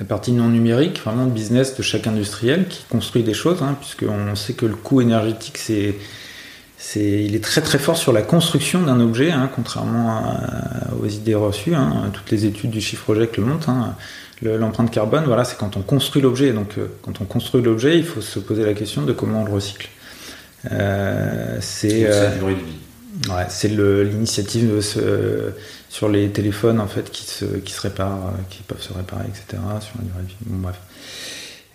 [0.00, 3.76] la partie non numérique, vraiment le business de chaque industriel qui construit des choses, hein,
[3.78, 5.94] puisqu'on sait que le coût énergétique c'est
[6.80, 10.38] c'est, il est très très fort sur la construction d'un objet, hein, contrairement
[11.02, 11.74] aux idées reçues.
[11.74, 12.08] Hein.
[12.12, 13.68] Toutes les études du chiffre project le montrent.
[13.68, 13.96] Hein.
[14.42, 16.52] L'empreinte carbone, voilà, c'est quand on construit l'objet.
[16.52, 19.44] Donc, euh, quand on construit l'objet, il faut se poser la question de comment on
[19.44, 19.88] le recycle.
[20.72, 24.80] Euh, c'est euh, ouais, c'est l'initiative
[25.88, 29.62] sur les téléphones en fait qui se, qui se réparent, qui peuvent se réparer, etc.
[29.80, 30.36] Sur la durée de vie.
[30.46, 30.76] Bon, bref.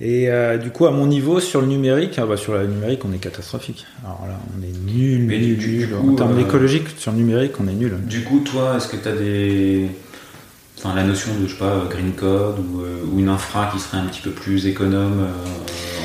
[0.01, 3.05] Et euh, du coup, à mon niveau, sur le numérique, ah bah, sur la numérique,
[3.05, 3.85] on est catastrophique.
[4.03, 5.89] Alors là, on est nul, nul, nul.
[5.95, 7.95] en termes euh, écologiques, sur le numérique, on est nul.
[8.05, 9.89] Du coup, toi, est-ce que tu as des.
[10.95, 13.97] La notion de, je sais pas, green code ou, euh, ou, une infra qui serait
[13.97, 15.27] un petit peu plus économe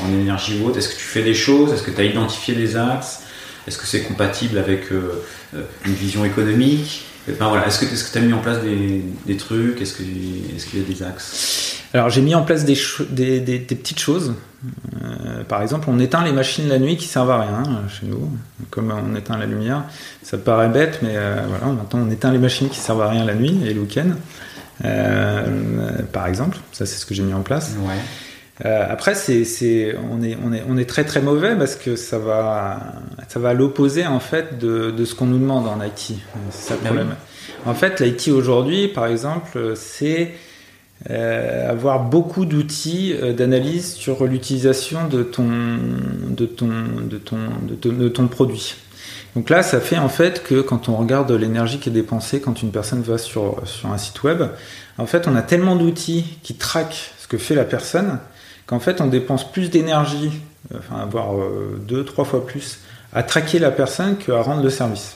[0.03, 1.73] en énergie haute, est-ce que tu fais des choses?
[1.73, 3.23] Est-ce que tu as identifié des axes?
[3.67, 7.05] Est-ce que c'est compatible avec une vision économique?
[7.27, 7.67] Voilà.
[7.67, 9.81] Est-ce que tu as mis en place des, trucs?
[9.81, 11.79] Est-ce qu'il est y a des axes?
[11.93, 14.35] Alors j'ai mis en place des, petites choses.
[15.03, 18.05] Euh, par exemple, on éteint les machines la nuit qui servent à rien euh, chez
[18.05, 18.29] nous,
[18.69, 19.83] comme on éteint la lumière.
[20.21, 23.25] Ça paraît bête, mais euh, voilà, maintenant on éteint les machines qui servent à rien
[23.25, 24.09] la nuit et le week-end.
[24.81, 27.71] Par exemple, ça c'est ce que j'ai mis en place.
[27.79, 28.69] Ouais.
[28.71, 32.19] après, c'est, c'est, on, est, on, est, on est très très mauvais parce que ça
[32.19, 32.93] va,
[33.27, 36.15] ça va à l'opposé en fait de, de ce qu'on nous demande en IT.
[36.51, 37.15] C'est ça le ah problème.
[37.65, 40.31] En fait, l'IT aujourd'hui, par exemple, c'est
[41.07, 45.47] avoir beaucoup d'outils d'analyse sur l'utilisation de ton,
[46.27, 46.67] de, ton,
[47.09, 48.75] de, ton, de, ton, produit.
[49.35, 52.61] Donc là, ça fait en fait que quand on regarde l'énergie qui est dépensée quand
[52.61, 54.43] une personne va sur, sur un site web,
[54.97, 58.19] en fait, on a tellement d'outils qui traquent ce que fait la personne
[58.65, 60.31] qu'en fait, on dépense plus d'énergie,
[60.75, 61.33] enfin, voire
[61.87, 62.79] deux, trois fois plus,
[63.13, 65.15] à traquer la personne qu'à rendre le service.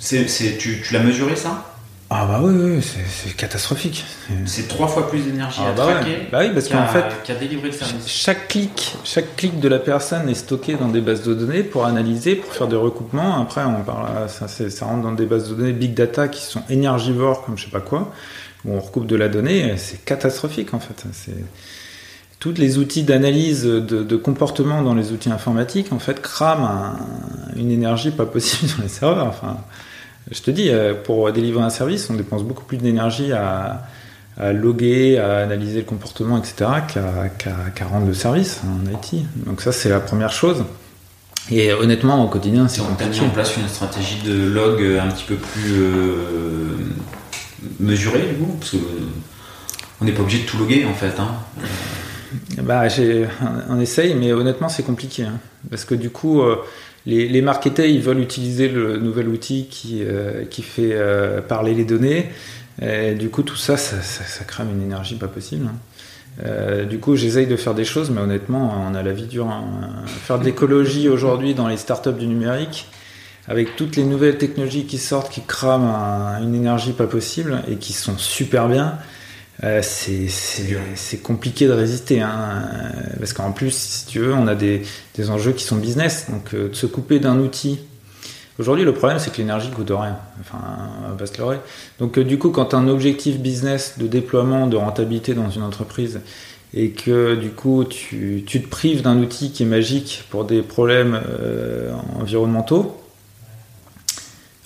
[0.00, 0.26] C'est,
[0.58, 1.67] tu, tu l'as mesuré ça?
[2.10, 4.02] Ah bah oui, oui c'est, catastrophique.
[4.46, 7.72] C'est trois fois plus d'énergie ah à bah traquer bah oui, parce qu'en fait, le
[7.72, 8.06] service.
[8.06, 11.84] Chaque clic, chaque clic de la personne est stocké dans des bases de données pour
[11.84, 13.42] analyser, pour faire des recoupements.
[13.42, 16.62] Après, on parle, ça, ça rentre dans des bases de données big data qui sont
[16.70, 18.10] énergivores, comme je sais pas quoi,
[18.64, 19.74] où on recoupe de la donnée.
[19.76, 21.04] C'est catastrophique en fait.
[21.12, 21.44] C'est
[22.40, 26.96] tous les outils d'analyse de, comportement dans les outils informatiques en fait crament
[27.56, 29.26] une énergie pas possible dans les serveurs.
[29.26, 29.58] Enfin,
[30.30, 33.82] je te dis, euh, pour délivrer un service, on dépense beaucoup plus d'énergie à,
[34.52, 36.70] loguer, à analyser le comportement, etc.,
[37.38, 39.24] qu'à rendre le service en IT.
[39.46, 40.64] Donc ça, c'est la première chose.
[41.50, 43.20] Et honnêtement, au quotidien, c'est compliqué.
[43.20, 46.76] mis en place une stratégie de log un petit peu plus euh,
[47.80, 51.18] mesurée, du coup, parce qu'on n'est pas obligé de tout loguer, en fait.
[51.18, 51.34] Hein.
[52.62, 52.84] Bah,
[53.70, 55.24] on essaye, mais honnêtement, c'est compliqué.
[55.24, 55.38] Hein.
[55.70, 56.56] parce que du coup, euh,
[57.08, 61.84] les, les marketeurs, ils veulent utiliser le nouvel outil qui, euh, fait euh, parler les
[61.84, 62.28] données.
[63.18, 65.66] Du coup, tout ça ça, crame une énergie pas possible.
[65.66, 66.84] Hein.
[66.84, 69.48] du coup, j'essaye de faire des choses, mais honnêtement, on a la vie dure.
[69.48, 69.64] Hein.
[70.06, 72.86] Faire de l'écologie aujourd'hui dans les startups du numérique,
[73.48, 75.90] avec toutes les nouvelles technologies qui sortent, qui crament
[76.40, 78.98] une énergie pas possible et qui sont super bien.
[79.64, 82.20] Euh, c'est compliqué de résister.
[82.20, 82.62] Hein,
[83.18, 84.82] parce qu'en plus, si tu veux, on a des,
[85.14, 86.26] des enjeux qui sont business.
[86.30, 87.80] Donc, euh, de se couper d'un outil.
[88.58, 90.18] Aujourd'hui, le problème, c'est que l'énergie coûte rien.
[90.40, 90.58] Enfin,
[91.10, 91.58] on va se leurrer.
[91.98, 95.50] Donc, euh, du coup, quand tu as un objectif business de déploiement, de rentabilité dans
[95.50, 96.20] une entreprise,
[96.74, 100.60] et que du coup, tu, tu te prives d'un outil qui est magique pour des
[100.60, 101.18] problèmes
[102.20, 103.00] environnementaux,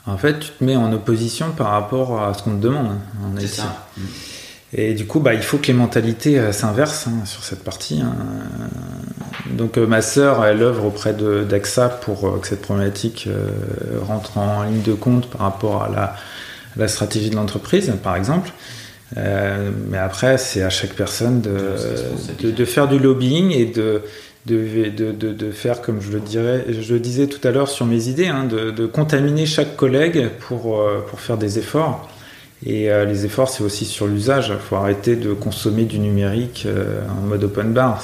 [0.04, 2.98] en fait, tu te mets en opposition par rapport à ce qu'on te demande.
[3.38, 3.86] C'est ça.
[4.74, 8.00] Et du coup, bah, il faut que les mentalités euh, s'inversent hein, sur cette partie.
[8.00, 8.14] Hein.
[9.50, 13.28] Donc euh, ma sœur, elle œuvre auprès d'AXA pour euh, que cette problématique
[14.00, 16.16] rentre en ligne de compte par rapport à la,
[16.76, 18.50] la stratégie de l'entreprise, par exemple.
[19.14, 24.02] mais après, c'est à chaque personne de, de, faire du lobbying et de,
[24.46, 28.28] de, faire, comme je le, dirais, je le disais tout à l'heure sur mes idées,
[28.28, 32.08] hein, de, contaminer chaque collègue pour, pour faire des efforts.
[32.64, 34.52] Et euh, les efforts, c'est aussi sur l'usage.
[34.54, 38.02] Il faut arrêter de consommer du numérique euh, en mode open bar.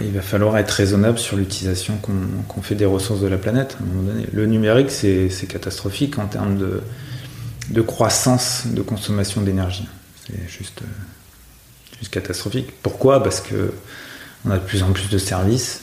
[0.00, 3.76] Il va falloir être raisonnable sur l'utilisation qu'on, fait des ressources de la planète.
[3.78, 4.26] À un moment donné.
[4.32, 9.88] Le numérique, c'est, catastrophique en termes de, croissance de consommation d'énergie.
[10.26, 12.72] C'est juste, euh, catastrophique.
[12.82, 13.22] Pourquoi?
[13.22, 13.72] Parce que
[14.44, 15.82] on a de plus en plus de services.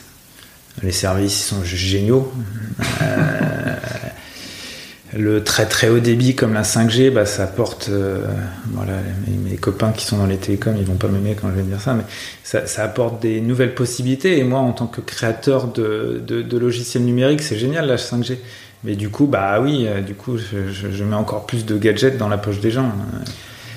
[0.82, 2.32] Les services sont géniaux
[5.12, 8.24] le très très haut débit comme la 5G, bah, ça apporte, euh,
[8.72, 8.94] voilà,
[9.26, 11.80] mes, copains qui sont dans les télécoms, ils vont pas m'aimer quand je vais dire
[11.80, 12.04] ça, mais
[12.44, 14.38] ça, apporte des nouvelles possibilités.
[14.38, 18.38] Et moi, en tant que créateur de, de, logiciels numériques, c'est génial la 5G.
[18.84, 22.28] Mais du coup, bah oui, euh, du coup, je, mets encore plus de gadgets dans
[22.28, 22.90] la poche des gens.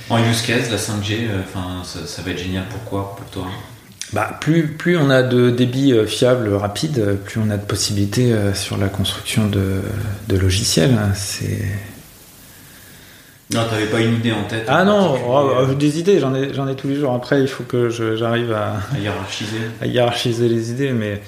[0.10, 1.42] En use case, la 5G, euh,
[1.84, 2.64] ça, ça va être génial.
[2.70, 3.16] Pourquoi?
[3.18, 3.48] Pour toi?
[4.12, 8.32] Bah, plus, plus on a de débit euh, fiable, rapide, plus on a de possibilités
[8.34, 9.82] euh, sur la construction de,
[10.28, 10.94] de logiciels.
[10.94, 11.14] Hein.
[11.16, 11.62] C'est.
[13.54, 16.54] Non, t'avais pas une idée en tête Ah non, oh, oh, des idées, j'en ai,
[16.54, 17.14] j'en ai tous les jours.
[17.14, 19.58] Après, il faut que j'arrive à, à, hiérarchiser.
[19.82, 20.92] à hiérarchiser les idées.
[20.92, 21.22] Mais,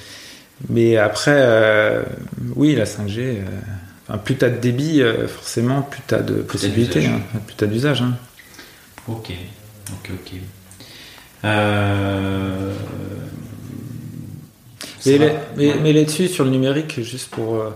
[0.70, 2.04] mais après, euh,
[2.56, 3.38] oui, la 5G,
[4.24, 7.68] plus tu as de débit, forcément, plus tu as de possibilités, hein, plus tu as
[7.68, 8.02] d'usage.
[8.02, 8.16] Hein.
[9.08, 9.32] Ok,
[9.92, 10.34] ok, ok.
[11.46, 12.72] Euh,
[15.08, 17.56] mais, là-dessus, sur le numérique, juste pour.
[17.56, 17.70] Euh,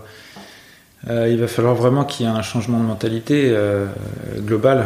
[1.08, 3.56] euh, il va falloir vraiment qu'il y ait un changement de mentalité
[4.40, 4.84] global,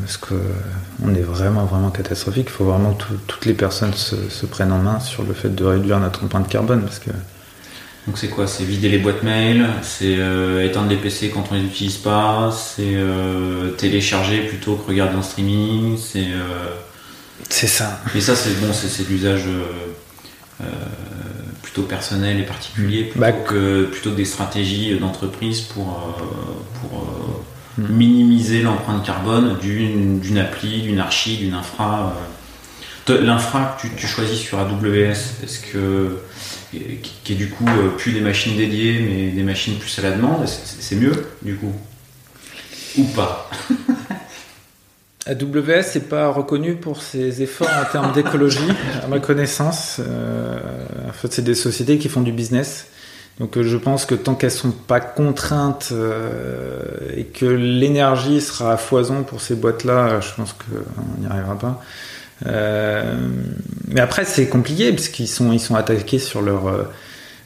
[0.00, 2.46] parce qu'on est vraiment, vraiment catastrophique.
[2.48, 5.64] Il faut vraiment que toutes les personnes se, prennent en main sur le fait de
[5.64, 6.82] réduire notre empreinte carbone.
[6.82, 7.10] Parce que...
[8.06, 8.46] Donc c'est quoi?
[8.46, 10.16] C'est vider les boîtes mail, c'est
[10.64, 12.96] éteindre les PC quand on les utilise pas, c'est
[13.76, 16.28] télécharger plutôt que regarder en streaming, c'est
[17.48, 18.00] c'est ça.
[18.14, 19.64] Mais ça, c'est bon, c'est l'usage euh,
[20.62, 20.66] euh,
[21.62, 27.06] plutôt personnel et particulier, plutôt, bah, que, plutôt des stratégies d'entreprise pour, euh, pour
[27.78, 27.92] hmm.
[27.92, 32.16] minimiser l'empreinte carbone d'une appli, d'une archi, d'une infra.
[33.08, 36.18] L'infra que tu, choisis sur AWS, est-ce que
[36.70, 37.66] qui est du coup
[37.98, 41.74] plus des machines dédiées mais des machines plus à la demande, c'est mieux du coup?
[42.96, 43.50] Ou pas?
[45.26, 48.58] AWS n'est pas reconnu pour ses efforts en termes d'écologie,
[49.02, 50.00] à ma connaissance.
[50.00, 50.58] Euh,
[51.08, 52.86] en fait, c'est des sociétés qui font du business.
[53.38, 56.80] Donc je pense que tant qu'elles sont pas contraintes euh,
[57.16, 61.82] et que l'énergie sera à foison pour ces boîtes-là, je pense qu'on n'y arrivera pas.
[62.46, 63.14] Euh,
[63.88, 66.66] mais après c'est compliqué parce qu'ils sont ils sont attaqués sur leur.
[66.66, 66.82] Euh,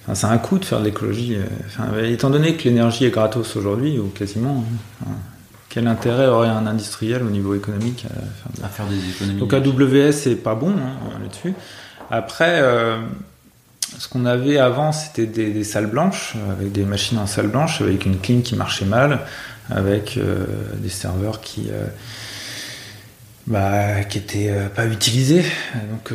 [0.03, 1.37] enfin, c'est un coût de faire de l'écologie.
[1.67, 4.65] Enfin, étant donné que l'énergie est gratos aujourd'hui ou quasiment.
[5.03, 5.13] Hein,
[5.77, 8.07] quel intérêt aurait un industriel au niveau économique
[8.65, 11.53] à faire, des économies Donc AWS c'est pas bon hein, là-dessus.
[12.11, 12.63] Après
[13.99, 18.05] ce qu'on avait avant, c'était des, salles blanches, avec des machines en salle blanche, avec
[18.07, 19.21] une clim qui marchait mal,
[19.71, 20.45] avec euh,
[20.77, 21.87] des serveurs qui euh,
[23.47, 25.45] bah, qui étaient euh, pas utilisés.
[25.75, 26.13] Donc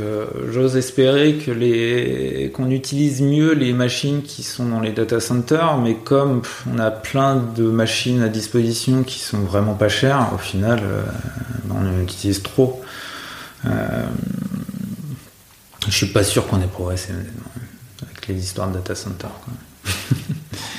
[0.52, 5.78] j'ose espérer que les qu'on utilise mieux les machines qui sont dans les data centers,
[5.78, 10.38] mais comme on a plein de machines à disposition qui sont vraiment pas chères, au
[10.38, 10.82] final,
[11.66, 12.82] bah, on en utilise trop.
[15.88, 17.12] Je suis pas sûr qu'on ait progressé
[18.02, 19.28] avec les histoires de data center.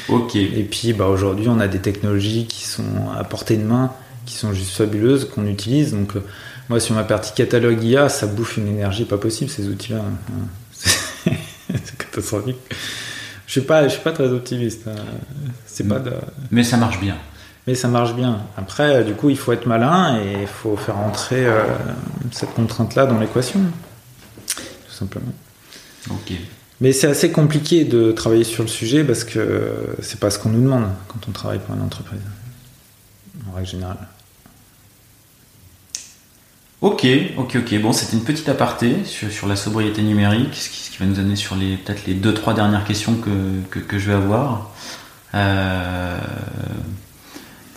[0.09, 0.37] ok.
[0.37, 3.93] Et puis bah, aujourd'hui, on a des technologies qui sont à portée de main,
[4.27, 5.93] qui sont juste fabuleuses, qu'on utilise.
[5.93, 6.21] Donc euh,
[6.69, 10.03] moi, sur ma partie catalogue IA, ça bouffe une énergie pas possible ces outils-là.
[11.69, 12.59] C'est catastrophique.
[13.47, 14.87] Je suis pas, je suis pas très optimiste.
[14.87, 14.95] Hein.
[15.67, 16.01] C'est pas.
[16.51, 17.17] Mais ça marche bien.
[17.67, 18.43] Mais ça marche bien.
[18.57, 21.63] Après, du coup, il faut être malin et il faut faire entrer euh,
[22.33, 23.61] cette contrainte-là dans l'équation
[25.03, 25.33] simplement.
[26.11, 26.33] Ok.
[26.81, 29.71] Mais c'est assez compliqué de travailler sur le sujet parce que
[30.01, 32.21] c'est pas ce qu'on nous demande quand on travaille pour une entreprise,
[33.53, 34.09] règle générale.
[36.83, 37.81] Ok, ok, ok.
[37.81, 41.55] Bon, c'était une petite aparté sur, la sobriété numérique, ce qui, va nous amener sur
[41.55, 44.73] les peut-être les deux trois dernières questions que, que, je vais avoir.
[45.33, 46.19] Euh,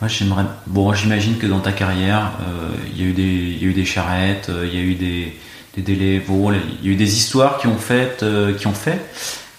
[0.02, 0.46] moi, j'aimerais.
[0.66, 4.68] Bon, j'imagine que dans ta carrière, euh, il y, y, a eu des charrettes, euh,
[4.68, 5.38] il y a eu des,
[5.78, 6.24] délais.
[6.28, 8.26] Il y a eu des histoires qui ont fait,
[8.58, 9.00] qui ont fait.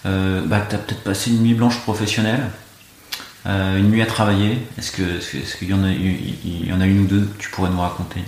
[0.03, 2.49] Bah, peut-être passé une nuit blanche professionnelle,
[3.47, 4.59] euh, une nuit à travailler.
[4.77, 4.91] Est-ce
[5.57, 7.81] qu'il y en a, il y en a une ou deux que tu pourrais nous
[7.81, 8.21] raconter?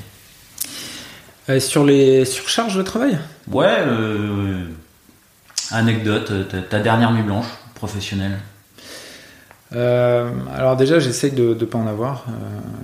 [1.59, 3.17] Sur les surcharges de travail?
[3.51, 3.77] Ouais.
[5.71, 6.31] anecdote,
[6.69, 8.37] ta dernière nuit blanche professionnelle.
[9.75, 12.25] Euh, alors déjà, j'essaye de ne pas en avoir.
[12.27, 12.31] Euh,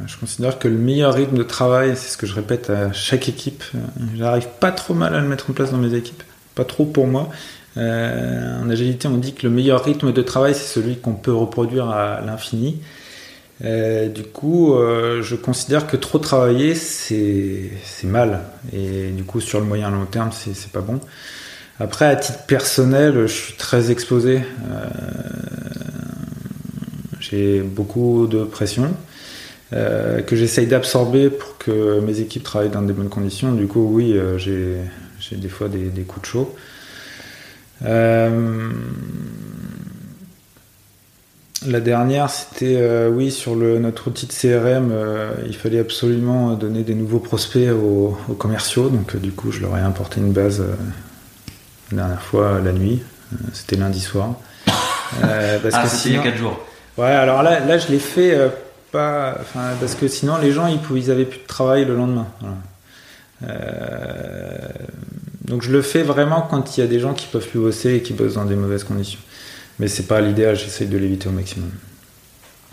[0.05, 3.27] je considère que le meilleur rythme de travail, c'est ce que je répète à chaque
[3.27, 3.63] équipe.
[3.73, 3.79] Euh,
[4.15, 6.23] j'arrive pas trop mal à le mettre en place dans mes équipes,
[6.53, 7.29] pas trop pour moi.
[7.77, 11.89] En agilité, on dit que le meilleur rythme de travail, c'est celui qu'on peut reproduire
[11.89, 12.81] à l'infini.
[13.61, 17.71] du coup, je considère que trop travailler, c'est
[18.03, 18.41] mal.
[18.73, 20.99] Et du coup, sur le moyen long terme, c'est pas bon.
[21.79, 24.41] Après, à titre personnel, je suis très exposé
[27.29, 28.93] j'ai beaucoup de pression
[29.73, 33.53] euh, que j'essaye d'absorber pour que mes équipes travaillent dans de bonnes conditions.
[33.53, 34.77] Du coup, oui, euh, j'ai,
[35.35, 36.55] des fois des, coups de chaud.
[37.83, 38.69] Euh,
[41.67, 44.93] la dernière, c'était oui sur le, notre outil de CRM.
[45.47, 48.89] il fallait absolument donner des nouveaux prospects aux, commerciaux.
[48.89, 50.63] Donc du coup, je leur ai importé une base
[51.91, 53.01] la dernière fois la nuit.
[53.53, 54.35] c'était lundi soir.
[55.21, 56.59] parce ah, c'était il y a 4 jours.
[56.97, 58.49] Ouais, alors là, là je l'ai fait euh,
[58.91, 59.37] pas.
[59.79, 62.27] Parce que sinon, les gens, ils, ils avaient plus de travail le lendemain.
[63.43, 64.57] Euh,
[65.45, 67.95] donc je le fais vraiment quand il y a des gens qui peuvent plus bosser
[67.95, 69.19] et qui bossent dans des mauvaises conditions.
[69.79, 71.69] Mais c'est pas l'idéal, j'essaye de l'éviter au maximum.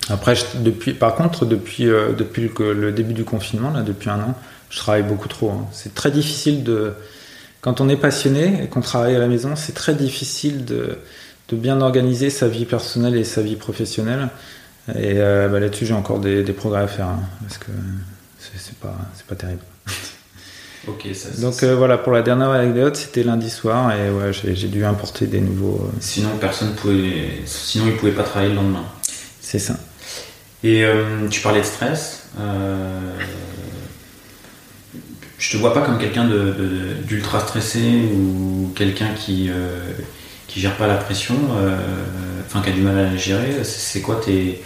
[0.09, 4.35] Après, depuis, par contre, depuis, euh, depuis le, début du confinement, là, depuis un an,
[4.71, 5.51] je travaille beaucoup trop.
[5.51, 5.67] Hein.
[5.73, 6.93] C'est très difficile de.
[7.61, 10.99] Quand on est passionné et qu'on travaille à la maison, c'est très difficile de,
[11.49, 14.31] de bien organiser sa vie personnelle et sa vie professionnelle.
[14.89, 17.71] Et euh, bah, là-dessus, j'ai encore des, progrès à faire, hein, parce que
[18.39, 18.97] c'est pas,
[19.29, 19.63] pas terrible.
[21.15, 24.85] Ça, Donc euh, voilà, pour la dernière anecdote, c'était lundi soir et ouais, j'ai dû
[24.85, 25.81] importer des nouveaux.
[25.85, 27.41] Euh, sinon, personne pouvait.
[27.45, 28.85] Sinon, ils pouvaient pas travailler le lendemain.
[29.41, 29.77] C'est ça.
[30.65, 30.85] Et
[31.31, 32.29] tu parlais de stress.
[35.39, 36.29] Je te vois pas comme quelqu'un
[37.07, 39.51] d'ultra de, stressé ou quelqu'un qui
[40.53, 41.79] qui gère pas la pression, euh,
[42.47, 44.63] enfin qui a du mal à la gérer, c'est quoi tes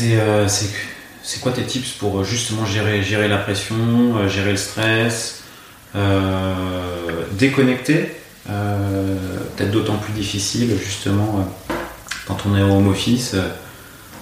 [0.00, 0.46] euh,
[1.26, 3.74] c'est quoi tes tips pour justement gérer la pression,
[4.16, 5.42] euh, gérer le stress,
[7.32, 8.12] déconnecter,
[8.44, 11.48] peut-être d'autant plus difficile justement
[12.26, 13.34] quand on est au home office.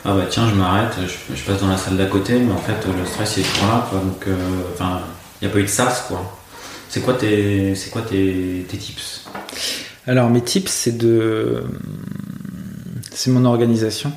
[0.05, 0.95] ah bah tiens, je m'arrête,
[1.35, 3.69] je, passe dans la salle d'à côté, mais en fait le stress il est toujours
[3.69, 3.91] là.
[3.93, 4.27] Donc,
[4.73, 5.01] enfin,
[5.43, 6.39] il n'y a pas eu de sas, quoi.
[6.89, 9.25] C'est quoi tes, c'est quoi tes, tips?
[10.07, 11.65] Alors mes tips, c'est de,
[13.13, 14.13] c'est mon organisation.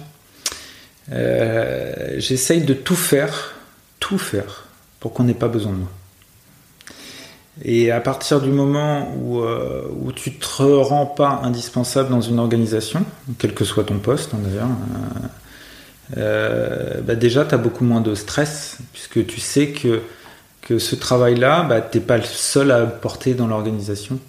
[1.11, 3.55] Euh, j'essaye de tout faire,
[3.99, 4.65] tout faire
[4.99, 5.91] pour qu'on n'ait pas besoin de moi.
[7.63, 9.81] Et à partir du moment où, euh,
[10.15, 13.03] tu te rends pas indispensable dans une organisation,
[13.39, 14.67] quel que soit ton poste hein, d'ailleurs,
[16.17, 20.01] euh, bah déjà tu as beaucoup moins de stress, puisque tu sais que,
[20.61, 24.19] que ce travail-là, bah, tu n'es pas le seul à porter dans l'organisation.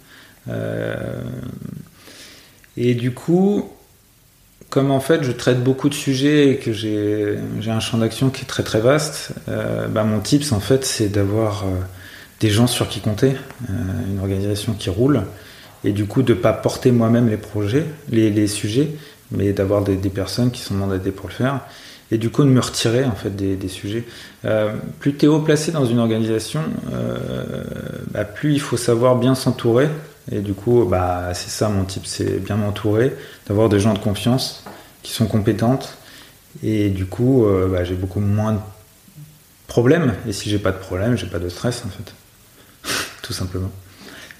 [2.76, 3.70] et du coup,
[4.78, 7.36] comme en fait je traite beaucoup de sujets et que j'ai
[7.66, 11.64] un champ d'action qui est très très vaste, bah, mon tips en fait c'est d'avoir
[12.40, 13.34] des gens sur qui compter,
[13.68, 13.72] euh,
[14.10, 15.22] une organisation qui roule,
[15.84, 18.90] et du coup de ne pas porter moi-même les projets, les, sujets,
[19.30, 21.60] mais d'avoir des, personnes qui sont mandatées pour le faire,
[22.10, 24.05] et du coup de me retirer en fait des, sujets.
[24.44, 26.60] Euh, plus tu es haut placé dans une organisation,
[26.92, 27.64] euh,
[28.12, 29.88] bah, plus il faut savoir bien s'entourer,
[30.30, 33.14] et du coup bah, c'est ça mon type, c'est bien m'entourer,
[33.46, 34.64] d'avoir des gens de confiance
[35.02, 35.96] qui sont compétentes,
[36.62, 38.59] et du coup bah, j'ai beaucoup moins de
[39.66, 42.14] problèmes, et si j'ai pas de problème, j'ai pas de stress en fait
[43.22, 43.70] tout simplement.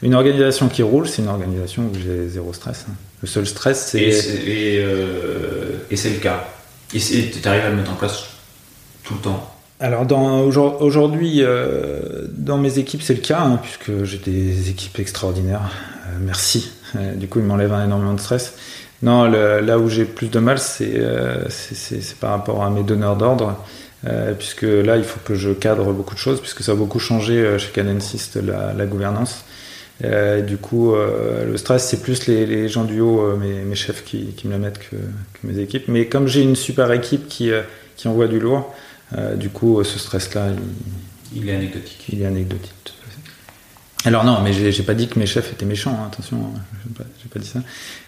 [0.01, 2.87] Une organisation qui roule, c'est une organisation où j'ai zéro stress.
[2.89, 2.95] Hein.
[3.21, 4.01] Le seul stress, c'est.
[4.01, 6.49] Et euh, c'est le cas.
[6.95, 8.25] Et tu arrives à le mettre en place
[9.03, 10.07] tout le temps alors
[10.81, 15.71] aujourd'hui, euh, dans mes équipes, c'est le cas, hein, puisque j'ai des équipes extraordinaires.
[16.07, 16.73] Euh, merci.
[17.15, 18.55] du coup, ils m'enlèvent énormément de stress.
[19.03, 21.01] Non, là où j'ai plus de mal, c'est
[22.21, 23.57] par rapport à mes donneurs d'ordre.
[24.07, 27.01] Euh, puisque là, il faut que je cadre beaucoup de choses, puisque ça a beaucoup
[27.01, 29.45] changé euh, chez Cadensys, la, la gouvernance.
[30.05, 34.53] Euh, du coup, le stress, c'est plus les, gens du haut, mes, chefs, qui, me
[34.53, 34.97] le mettent que,
[35.43, 35.89] mes équipes.
[35.89, 37.51] Mais comme j'ai une super équipe qui,
[37.97, 38.73] qui envoie du lourd,
[39.37, 40.49] du coup, ce stress-là,
[41.33, 42.05] il, il, est anecdotique.
[42.13, 42.73] Il est anecdotique.
[44.05, 46.95] Alors non, mais j'ai pas dit que mes chefs étaient méchants, hein, attention, hein, j'ai
[46.95, 47.61] pas, pas, dit ça.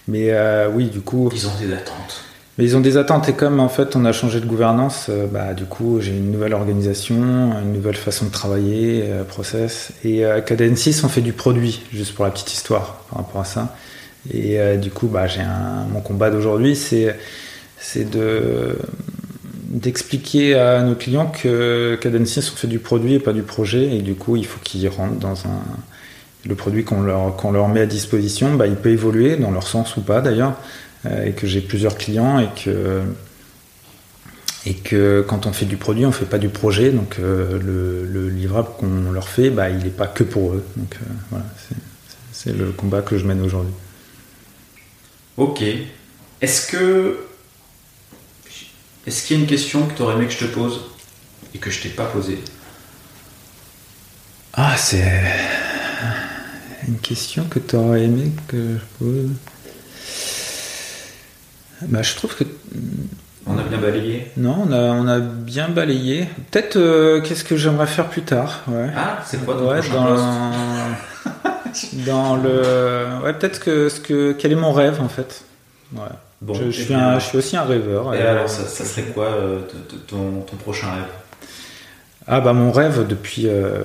[0.09, 0.32] Mais
[0.72, 1.31] oui, du coup...
[1.35, 2.24] Ils ont des attentes.
[2.60, 5.27] Mais ils ont des attentes et comme en fait on a changé de gouvernance, euh,
[5.27, 9.93] bah, du coup j'ai une nouvelle organisation, une nouvelle façon de travailler, euh, process.
[10.05, 13.44] Et à Cadensis on fait du produit, juste pour la petite histoire par rapport à
[13.44, 13.74] ça.
[14.31, 15.40] Et euh, du coup bah, j'ai
[15.90, 18.77] mon combat d'aujourd'hui c'est de
[19.70, 24.02] d'expliquer à nos clients que Cadensis on fait du produit et pas du projet et
[24.02, 25.62] du coup il faut qu'ils rentrent dans un
[26.47, 29.66] le produit qu'on leur, qu'on leur met à disposition, bah, il peut évoluer dans leur
[29.66, 30.55] sens ou pas d'ailleurs.
[31.06, 33.02] Euh, et que j'ai plusieurs clients et que
[34.66, 38.28] et que quand on fait du produit, on fait pas du projet, donc euh, le,
[38.28, 40.64] livrable qu'on leur fait, bah, il n'est pas que pour eux.
[40.76, 41.47] Donc euh, voilà,
[42.32, 43.72] c'est le combat que je mène aujourd'hui.
[45.38, 45.64] Ok.
[46.42, 47.20] Est-ce que
[49.11, 50.82] est-ce qu'il y a une question que tu aurais aimé que je te pose
[51.53, 52.39] et que je t'ai pas posée?
[54.55, 55.03] Ah, c'est
[56.87, 59.31] une question que tu aurais aimé que je pose.
[61.89, 62.45] Bah, je trouve que.
[63.47, 66.28] On a bien balayé Non, on a, on a bien balayé.
[66.53, 68.61] Peut-être euh, qu'est-ce que j'aimerais faire plus tard.
[68.69, 68.91] Ouais.
[68.97, 70.15] Ah, c'est quoi ton ouais, dans,
[72.07, 73.24] dans le.
[73.24, 74.37] Ouais, peut-être que, ce que.
[74.39, 75.43] Quel est mon rêve en fait?
[75.97, 76.03] Ouais.
[76.41, 78.15] Bon, je, suis je, suis aussi un rêveur.
[78.15, 79.61] Et, alors, ça, serait quoi euh,
[80.07, 81.05] ton, ton, prochain rêve?
[82.27, 83.47] Ah, bah, mon rêve depuis.
[83.47, 83.83] Euh,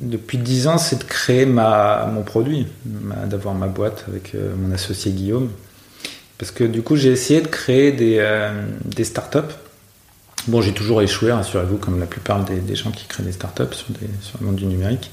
[0.00, 5.12] depuis 10 ans, c'est de créer ma, mon produit, d'avoir ma boîte avec mon associé
[5.12, 5.50] Guillaume.
[6.40, 8.50] Parce que du coup, j'ai essayé de créer des, euh,
[8.82, 9.54] des startups.
[10.48, 13.88] Bon, j'ai toujours échoué, rassurez-vous, comme la plupart des, gens qui créent des startups sur,
[14.22, 15.10] sur le monde du numérique.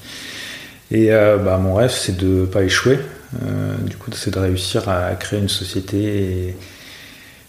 [0.90, 2.98] Et euh, bah, mon rêve, c'est de ne pas échouer.
[3.42, 6.56] Euh, du coup, c'est de réussir à créer une société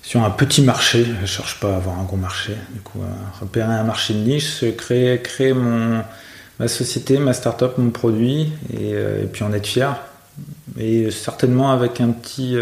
[0.01, 1.05] sur un petit marché.
[1.05, 2.53] Je ne cherche pas à avoir un gros marché.
[2.73, 6.03] Du coup, à repérer un marché de niche, créer, mon,
[6.59, 9.95] ma société, ma startup, mon produit, et, et puis en être fier.
[10.77, 12.55] Et certainement avec un petit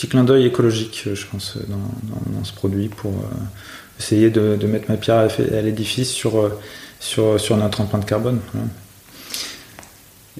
[0.00, 4.96] petit clin d'œil écologique, je pense, dans, ce produit pour euh, essayer de, mettre ma
[4.96, 6.58] pierre à, l'édifice sur, euh,
[7.00, 8.40] sur, sur notre empreinte carbone.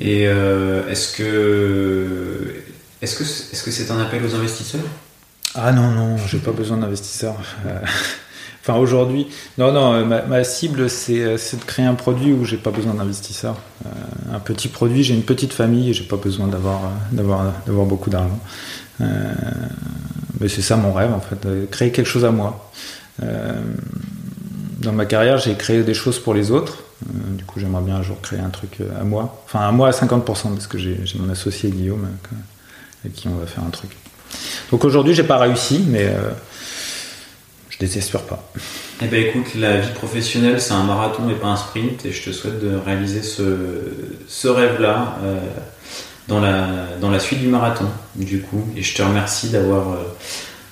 [0.01, 2.55] Et euh, est-ce que
[3.02, 4.81] est-ce que est-ce que c'est un appel aux investisseurs?
[5.55, 7.36] Ah non non, j'ai pas besoin d'investisseurs.
[8.62, 9.27] enfin aujourd'hui,
[9.59, 13.56] non non, ma, cible c'est, de créer un produit où j'ai pas besoin d'investisseurs.
[14.32, 16.81] un petit produit, j'ai une petite famille et j'ai pas besoin d'avoir
[17.12, 18.40] d'avoir d'avoir beaucoup d'argent.
[19.02, 19.35] Euh,
[20.40, 22.70] mais c'est ça mon rêve en fait, créer quelque chose à moi.
[24.81, 26.78] Euh, dans ma carrière, j'ai créé des choses pour les autres.
[27.07, 29.43] Euh, du coup, j'aimerais bien un jour créer un truc à moi.
[29.47, 32.09] Enfin, à moi à 50%, parce que j'ai mon associé Guillaume
[33.05, 33.90] avec qui on va faire un truc.
[34.70, 36.15] Donc aujourd'hui, j'ai pas réussi, mais
[37.69, 38.52] je désespère pas.
[39.02, 42.23] Eh ben écoute, la vie professionnelle, c'est un marathon et pas un sprint, et je
[42.23, 43.43] te souhaite de réaliser ce,
[44.28, 45.16] ce rêve-là
[46.31, 46.66] dans la,
[47.01, 48.65] dans la suite du marathon, du coup.
[48.77, 49.97] Et je te remercie d'avoir euh,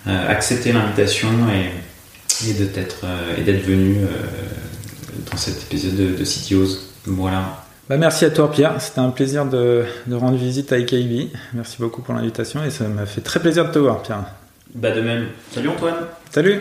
[0.07, 1.71] euh, accepté l'invitation et,
[2.47, 2.69] et, de
[3.05, 3.97] euh, et d'être venu
[5.31, 6.79] dans cet épisode de, de CTOs.
[7.07, 7.65] Voilà.
[7.89, 11.33] Bah, merci à toi Pierre, c'était un plaisir de, de, rendre visite à IKB.
[11.55, 14.25] Merci beaucoup pour l'invitation et ça m'a fait très plaisir de te voir Pierre.
[14.75, 15.29] Bah de même.
[15.53, 15.95] Salut Antoine.
[16.31, 16.61] Salut.